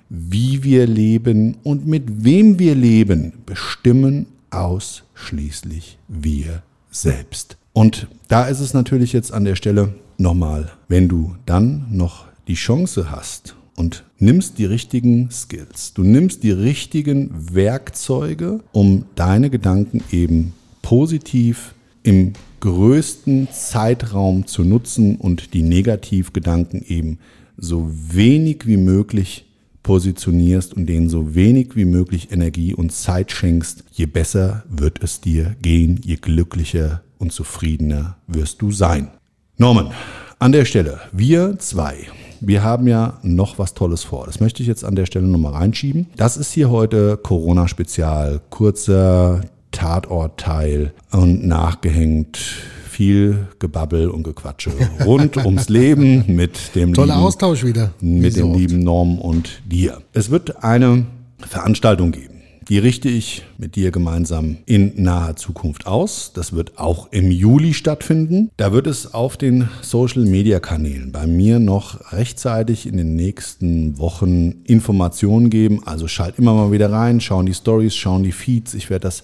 [0.09, 7.57] wie wir leben und mit wem wir leben, bestimmen ausschließlich wir selbst.
[7.73, 12.53] Und da ist es natürlich jetzt an der Stelle nochmal, wenn du dann noch die
[12.53, 20.01] Chance hast und nimmst die richtigen Skills, du nimmst die richtigen Werkzeuge, um deine Gedanken
[20.11, 27.19] eben positiv im größten Zeitraum zu nutzen und die Negativgedanken eben
[27.57, 29.45] so wenig wie möglich
[29.83, 35.19] positionierst und denen so wenig wie möglich Energie und Zeit schenkst, je besser wird es
[35.19, 39.09] dir gehen, je glücklicher und zufriedener wirst du sein.
[39.57, 39.91] Norman,
[40.39, 42.07] an der Stelle, wir zwei,
[42.45, 44.25] wir haben ja noch was Tolles vor.
[44.25, 46.07] Das möchte ich jetzt an der Stelle nochmal reinschieben.
[46.15, 49.41] Das ist hier heute Corona-Spezial, kurzer
[49.71, 54.71] Tatortteil und nachgehängt viel Gebabbel und Gequatsche
[55.03, 57.91] rund ums Leben mit dem Toller lieben, Austausch wieder.
[57.99, 58.59] wie mit so dem oft.
[58.59, 60.01] lieben Norm und dir.
[60.13, 61.05] Es wird eine
[61.39, 62.32] Veranstaltung geben.
[62.69, 66.31] Die richte ich mit dir gemeinsam in naher Zukunft aus.
[66.33, 68.51] Das wird auch im Juli stattfinden.
[68.55, 75.49] Da wird es auf den Social-Media-Kanälen bei mir noch rechtzeitig in den nächsten Wochen Informationen
[75.49, 75.81] geben.
[75.85, 78.73] Also schalt immer mal wieder rein, schauen die Stories, schauen die Feeds.
[78.75, 79.23] Ich werde das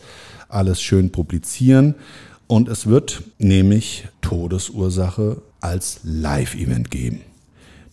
[0.49, 1.95] alles schön publizieren.
[2.47, 7.21] Und es wird nämlich Todesursache als Live-Event geben.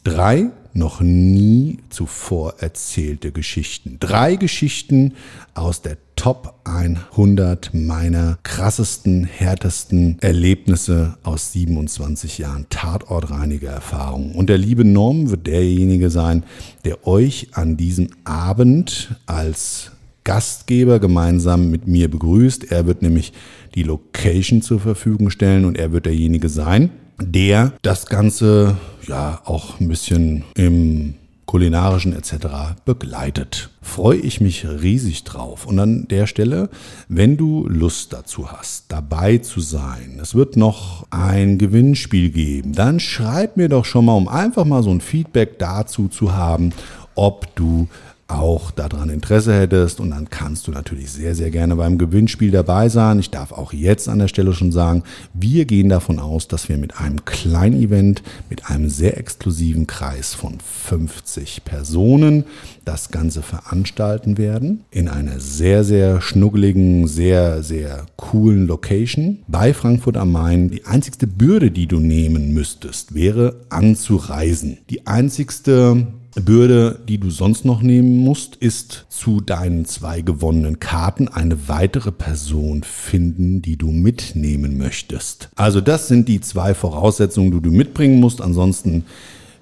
[0.07, 3.97] Drei noch nie zuvor erzählte Geschichten.
[3.99, 5.15] Drei Geschichten
[5.55, 14.37] aus der Top 100 meiner krassesten, härtesten Erlebnisse aus 27 Jahren Tatortreiniger Erfahrung.
[14.37, 16.45] Und der liebe Norm wird derjenige sein,
[16.85, 19.91] der euch an diesem Abend als
[20.23, 22.71] Gastgeber gemeinsam mit mir begrüßt.
[22.71, 23.33] Er wird nämlich
[23.75, 29.81] die Location zur Verfügung stellen und er wird derjenige sein, der das Ganze ja auch
[29.81, 31.15] ein bisschen im
[31.47, 32.75] kulinarischen etc.
[32.85, 33.71] begleitet.
[33.81, 35.65] Freue ich mich riesig drauf.
[35.67, 36.69] Und an der Stelle,
[37.09, 42.99] wenn du Lust dazu hast, dabei zu sein, es wird noch ein Gewinnspiel geben, dann
[42.99, 46.73] schreib mir doch schon mal, um einfach mal so ein Feedback dazu zu haben,
[47.15, 47.89] ob du
[48.29, 52.89] auch daran Interesse hättest und dann kannst du natürlich sehr, sehr gerne beim Gewinnspiel dabei
[52.89, 53.21] sein.
[53.21, 56.77] Ich darf auch jetzt an der Stelle schon sagen, wir gehen davon aus, dass wir
[56.77, 62.45] mit einem kleinen Event, mit einem sehr exklusiven Kreis von 50 Personen
[62.85, 70.17] das Ganze veranstalten werden in einer sehr, sehr schnuggeligen, sehr, sehr coolen Location bei Frankfurt
[70.17, 70.71] am Main.
[70.71, 74.79] Die einzigste Bürde, die du nehmen müsstest, wäre anzureisen.
[74.91, 76.09] Die einzigste
[76.41, 82.13] Bürde, die du sonst noch nehmen musst, ist zu deinen zwei gewonnenen Karten eine weitere
[82.13, 85.49] Person finden, die du mitnehmen möchtest.
[85.57, 88.41] Also das sind die zwei Voraussetzungen, die du mitbringen musst.
[88.41, 89.05] Ansonsten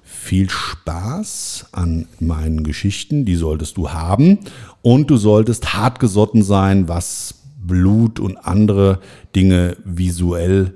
[0.03, 4.39] viel Spaß an meinen Geschichten, die solltest du haben.
[4.81, 8.99] Und du solltest hartgesotten sein, was Blut und andere
[9.35, 10.73] Dinge visuell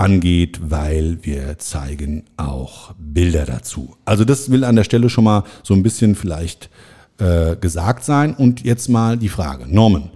[0.00, 3.96] angeht, weil wir zeigen auch Bilder dazu.
[4.04, 6.70] Also das will an der Stelle schon mal so ein bisschen vielleicht
[7.18, 8.34] äh, gesagt sein.
[8.34, 10.10] Und jetzt mal die Frage, Norman,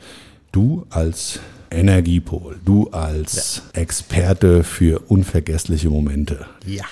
[0.52, 1.38] du als
[1.70, 3.80] Energiepol, du als ja.
[3.80, 6.46] Experte für unvergessliche Momente.
[6.66, 6.84] Ja.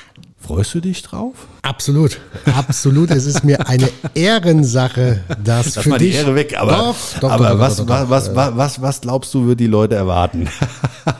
[0.44, 1.34] Freust du dich drauf?
[1.62, 2.18] Absolut,
[2.56, 3.10] absolut.
[3.12, 6.12] es ist mir eine Ehrensache, das Lass für mal dich.
[6.12, 9.00] die Ehre weg, aber, doch, doch, aber doch, was, doch, was, was, was, was, was
[9.02, 10.48] glaubst du, wird die Leute erwarten?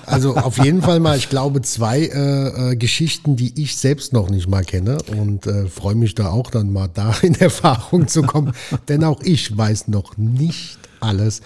[0.07, 4.29] Also auf jeden Fall mal, ich glaube, zwei äh, äh, Geschichten, die ich selbst noch
[4.29, 8.23] nicht mal kenne und äh, freue mich da auch dann mal da in Erfahrung zu
[8.23, 8.53] kommen,
[8.89, 11.41] denn auch ich weiß noch nicht alles.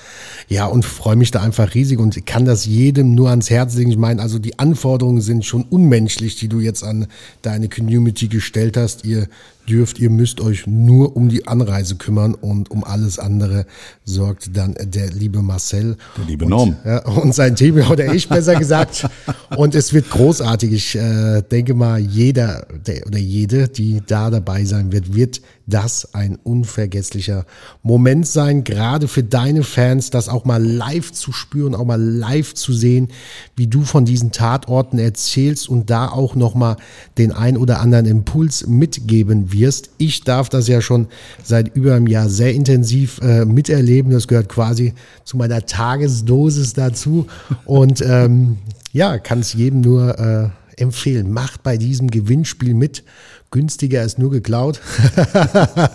[0.49, 3.91] Ja, und freue mich da einfach riesig und kann das jedem nur ans Herz legen.
[3.91, 7.07] Ich meine, also die Anforderungen sind schon unmenschlich, die du jetzt an
[7.43, 9.05] deine Community gestellt hast.
[9.05, 9.29] Ihr
[9.69, 13.67] dürft, ihr müsst euch nur um die Anreise kümmern und um alles andere
[14.05, 15.97] sorgt dann der liebe Marcel.
[16.17, 16.77] Der liebe Norm.
[16.83, 19.09] Und, ja, und sein Team, oder ich besser gesagt.
[19.57, 20.73] und es wird großartig.
[20.73, 26.15] Ich äh, denke mal, jeder der, oder jede, die da dabei sein wird, wird das
[26.15, 27.45] ein unvergesslicher
[27.83, 32.55] Moment sein, gerade für deine Fans, das auch mal live zu spüren, auch mal live
[32.55, 33.09] zu sehen,
[33.57, 36.77] wie du von diesen Tatorten erzählst und da auch nochmal
[37.19, 39.91] den ein oder anderen Impuls mitgeben wirst.
[39.99, 41.09] Ich darf das ja schon
[41.43, 44.13] seit über einem Jahr sehr intensiv äh, miterleben.
[44.13, 44.95] Das gehört quasi
[45.25, 47.27] zu meiner Tagesdosis dazu
[47.65, 48.59] und ähm,
[48.93, 50.49] ja, kann es jedem nur äh,
[50.81, 51.31] empfehlen.
[51.31, 53.03] Macht bei diesem Gewinnspiel mit
[53.51, 54.81] günstiger ist nur geklaut.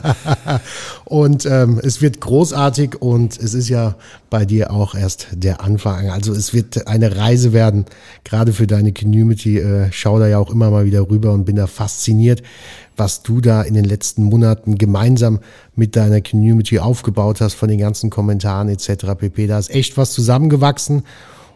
[1.06, 3.96] und ähm, es wird großartig und es ist ja
[4.30, 6.10] bei dir auch erst der Anfang.
[6.10, 7.86] Also es wird eine Reise werden,
[8.24, 9.60] gerade für deine Community.
[9.60, 12.42] Äh, schau da ja auch immer mal wieder rüber und bin da fasziniert,
[13.02, 15.40] was du da in den letzten Monaten gemeinsam
[15.76, 19.16] mit deiner Community aufgebaut hast, von den ganzen Kommentaren etc.
[19.18, 19.48] pp.
[19.48, 21.02] Da ist echt was zusammengewachsen.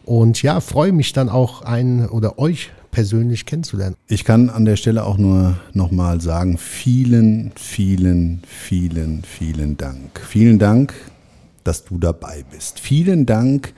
[0.05, 3.95] Und ja, freue mich dann auch einen oder euch persönlich kennenzulernen.
[4.07, 10.19] Ich kann an der Stelle auch nur nochmal sagen, vielen, vielen, vielen, vielen Dank.
[10.27, 10.95] Vielen Dank,
[11.63, 12.79] dass du dabei bist.
[12.79, 13.75] Vielen Dank,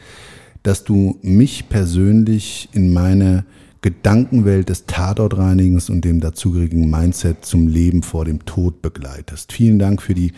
[0.63, 3.43] dass du mich persönlich in meine
[3.81, 9.53] Gedankenwelt des Tatortreinigens und dem dazugehörigen Mindset zum Leben vor dem Tod begleitest.
[9.53, 10.33] Vielen Dank für die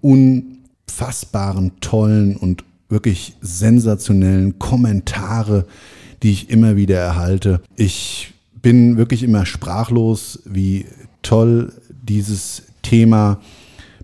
[0.00, 5.66] unfassbaren, tollen und wirklich sensationellen Kommentare,
[6.22, 7.60] die ich immer wieder erhalte.
[7.76, 10.86] Ich bin wirklich immer sprachlos, wie
[11.22, 13.40] toll dieses Thema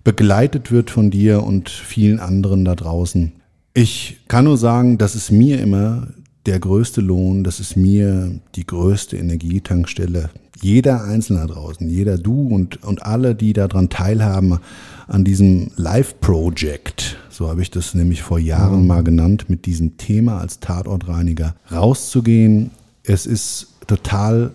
[0.04, 3.32] begleitet wird von dir und vielen anderen da draußen.
[3.74, 6.08] Ich kann nur sagen, das ist mir immer
[6.46, 10.30] der größte Lohn, das ist mir die größte Energietankstelle.
[10.62, 14.58] Jeder Einzelne draußen, jeder du und, und alle, die daran teilhaben,
[15.06, 20.40] an diesem Live-Project, so habe ich das nämlich vor Jahren mal genannt, mit diesem Thema
[20.40, 22.70] als Tatortreiniger rauszugehen.
[23.02, 24.52] Es ist total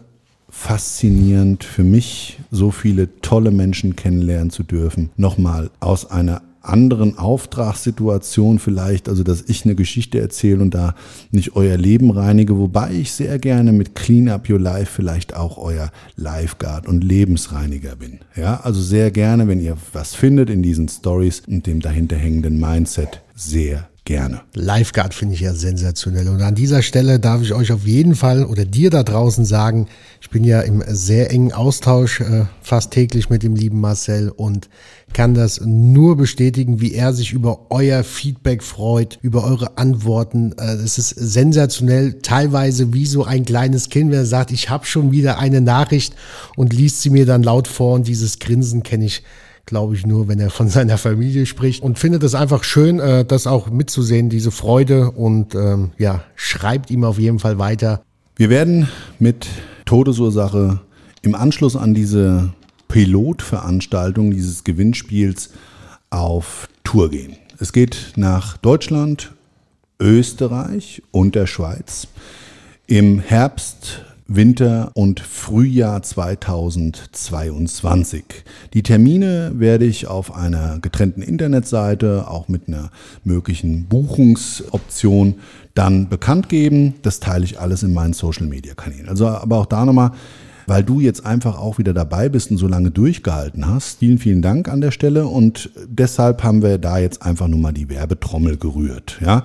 [0.50, 5.10] faszinierend für mich, so viele tolle Menschen kennenlernen zu dürfen.
[5.18, 10.96] Nochmal aus einer anderen Auftragssituation vielleicht, also dass ich eine Geschichte erzähle und da
[11.32, 15.58] nicht euer Leben reinige, wobei ich sehr gerne mit Clean Up Your Life vielleicht auch
[15.58, 18.20] euer Lifeguard und Lebensreiniger bin.
[18.36, 23.22] Ja, also sehr gerne, wenn ihr was findet in diesen Stories und dem dahinterhängenden Mindset,
[23.36, 24.42] sehr gerne.
[24.54, 26.30] Lifeguard finde ich ja sensationell.
[26.30, 29.88] Und an dieser Stelle darf ich euch auf jeden Fall oder dir da draußen sagen,
[30.22, 34.70] ich bin ja im sehr engen Austausch äh, fast täglich mit dem lieben Marcel und
[35.14, 40.54] kann das nur bestätigen, wie er sich über euer Feedback freut, über eure Antworten.
[40.60, 44.86] Äh, es ist sensationell, teilweise wie so ein kleines Kind, wenn er sagt, ich habe
[44.86, 46.16] schon wieder eine Nachricht
[46.56, 49.24] und liest sie mir dann laut vor und dieses Grinsen kenne ich
[49.66, 53.26] glaube ich, nur, wenn er von seiner Familie spricht und findet es einfach schön, äh,
[53.26, 58.02] das auch mitzusehen, diese Freude und ähm, ja, schreibt ihm auf jeden Fall weiter.
[58.36, 58.90] Wir werden
[59.20, 59.48] mit
[59.86, 60.82] Todesursache
[61.22, 62.54] im Anschluss an diese
[62.88, 65.52] Pilotveranstaltung dieses Gewinnspiels
[66.10, 67.36] auf Tour gehen.
[67.60, 69.34] Es geht nach Deutschland,
[70.00, 72.08] Österreich und der Schweiz.
[72.88, 78.24] Im Herbst Winter und Frühjahr 2022.
[78.74, 82.90] Die Termine werde ich auf einer getrennten Internetseite, auch mit einer
[83.24, 85.36] möglichen Buchungsoption,
[85.76, 86.96] dann bekannt geben.
[87.04, 89.10] Das teile ich alles in meinen Social-Media-Kanälen.
[89.10, 90.10] Also aber auch da nochmal,
[90.66, 94.00] weil du jetzt einfach auch wieder dabei bist und so lange durchgehalten hast.
[94.00, 97.74] Vielen, vielen Dank an der Stelle und deshalb haben wir da jetzt einfach nur mal
[97.74, 99.20] die Werbetrommel gerührt.
[99.24, 99.44] Ja,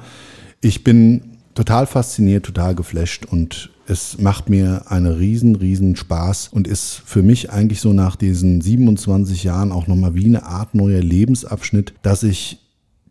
[0.62, 6.68] ich bin total fasziniert, total geflasht und es macht mir einen riesen, riesen Spaß und
[6.68, 11.00] ist für mich eigentlich so nach diesen 27 Jahren auch nochmal wie eine Art neuer
[11.00, 12.58] Lebensabschnitt, dass ich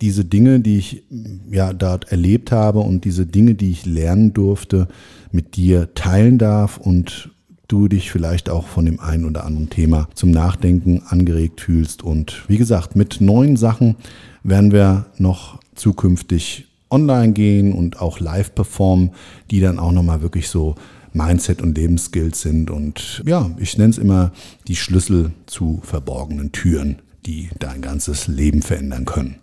[0.02, 1.04] diese Dinge, die ich
[1.52, 4.88] ja dort erlebt habe und diese Dinge, die ich lernen durfte,
[5.32, 7.32] mit dir teilen darf und
[7.68, 12.04] du dich vielleicht auch von dem einen oder anderen Thema zum Nachdenken angeregt fühlst.
[12.04, 13.96] Und wie gesagt, mit neuen Sachen
[14.44, 19.12] werden wir noch zukünftig online gehen und auch live performen,
[19.52, 20.76] die dann auch nochmal wirklich so
[21.14, 22.70] Mindset und Lebensskills sind.
[22.70, 24.32] Und ja, ich nenne es immer
[24.68, 29.36] die Schlüssel zu verborgenen Türen, die dein ganzes Leben verändern können.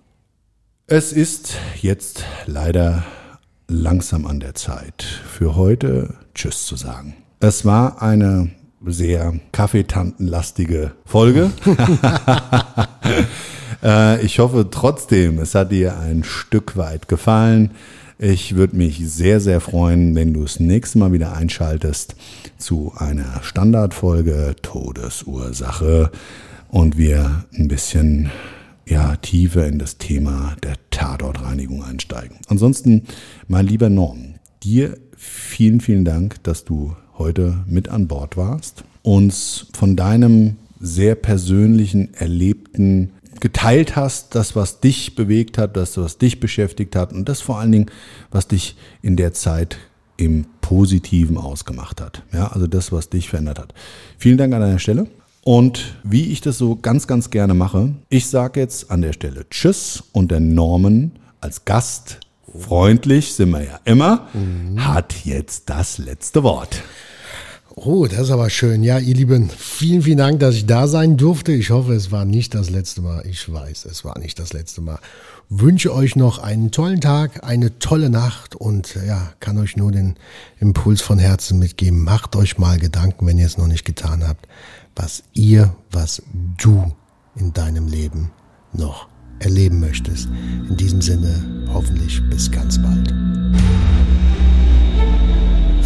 [0.87, 3.05] Es ist jetzt leider
[3.69, 7.15] langsam an der Zeit für heute Tschüss zu sagen.
[7.41, 8.51] Es war eine
[8.93, 11.51] sehr kaffeetantenlastige Folge.
[13.83, 17.73] Äh, ich hoffe trotzdem, es hat dir ein Stück weit gefallen.
[18.19, 22.17] Ich würde mich sehr, sehr freuen, wenn du das nächste Mal wieder einschaltest
[22.57, 26.11] zu einer Standardfolge Todesursache
[26.69, 28.31] und wir ein bisschen
[28.87, 32.39] ja, tiefer in das Thema der Tatortreinigung einsteigen.
[32.49, 33.03] Ansonsten,
[33.49, 39.67] mein lieber Norm, dir vielen, vielen Dank, dass du heute mit an Bord warst, uns
[39.73, 46.41] von deinem sehr persönlichen, erlebten geteilt hast, das, was dich bewegt hat, das, was dich
[46.41, 47.91] beschäftigt hat und das vor allen Dingen,
[48.31, 49.79] was dich in der Zeit
[50.17, 52.23] im Positiven ausgemacht hat.
[52.33, 53.75] Ja, also das, was dich verändert hat.
[54.19, 55.07] Vielen Dank an deiner Stelle.
[55.43, 59.49] Und wie ich das so ganz, ganz gerne mache, ich sage jetzt an der Stelle
[59.49, 62.19] Tschüss und der Norman als Gast,
[62.59, 64.85] freundlich sind wir ja immer, mhm.
[64.85, 66.83] hat jetzt das letzte Wort.
[67.79, 68.83] Oh, das ist aber schön.
[68.83, 71.53] Ja, ihr Lieben, vielen, vielen Dank, dass ich da sein durfte.
[71.53, 73.27] Ich hoffe, es war nicht das letzte Mal.
[73.27, 74.99] Ich weiß, es war nicht das letzte Mal.
[75.51, 80.17] Wünsche euch noch einen tollen Tag, eine tolle Nacht und ja, kann euch nur den
[80.59, 82.03] Impuls von Herzen mitgeben.
[82.03, 84.49] Macht euch mal Gedanken, wenn ihr es noch nicht getan habt,
[84.97, 86.95] was ihr, was du
[87.37, 88.31] in deinem Leben
[88.73, 89.07] noch
[89.39, 90.31] erleben möchtest.
[90.71, 93.13] In diesem Sinne, hoffentlich bis ganz bald.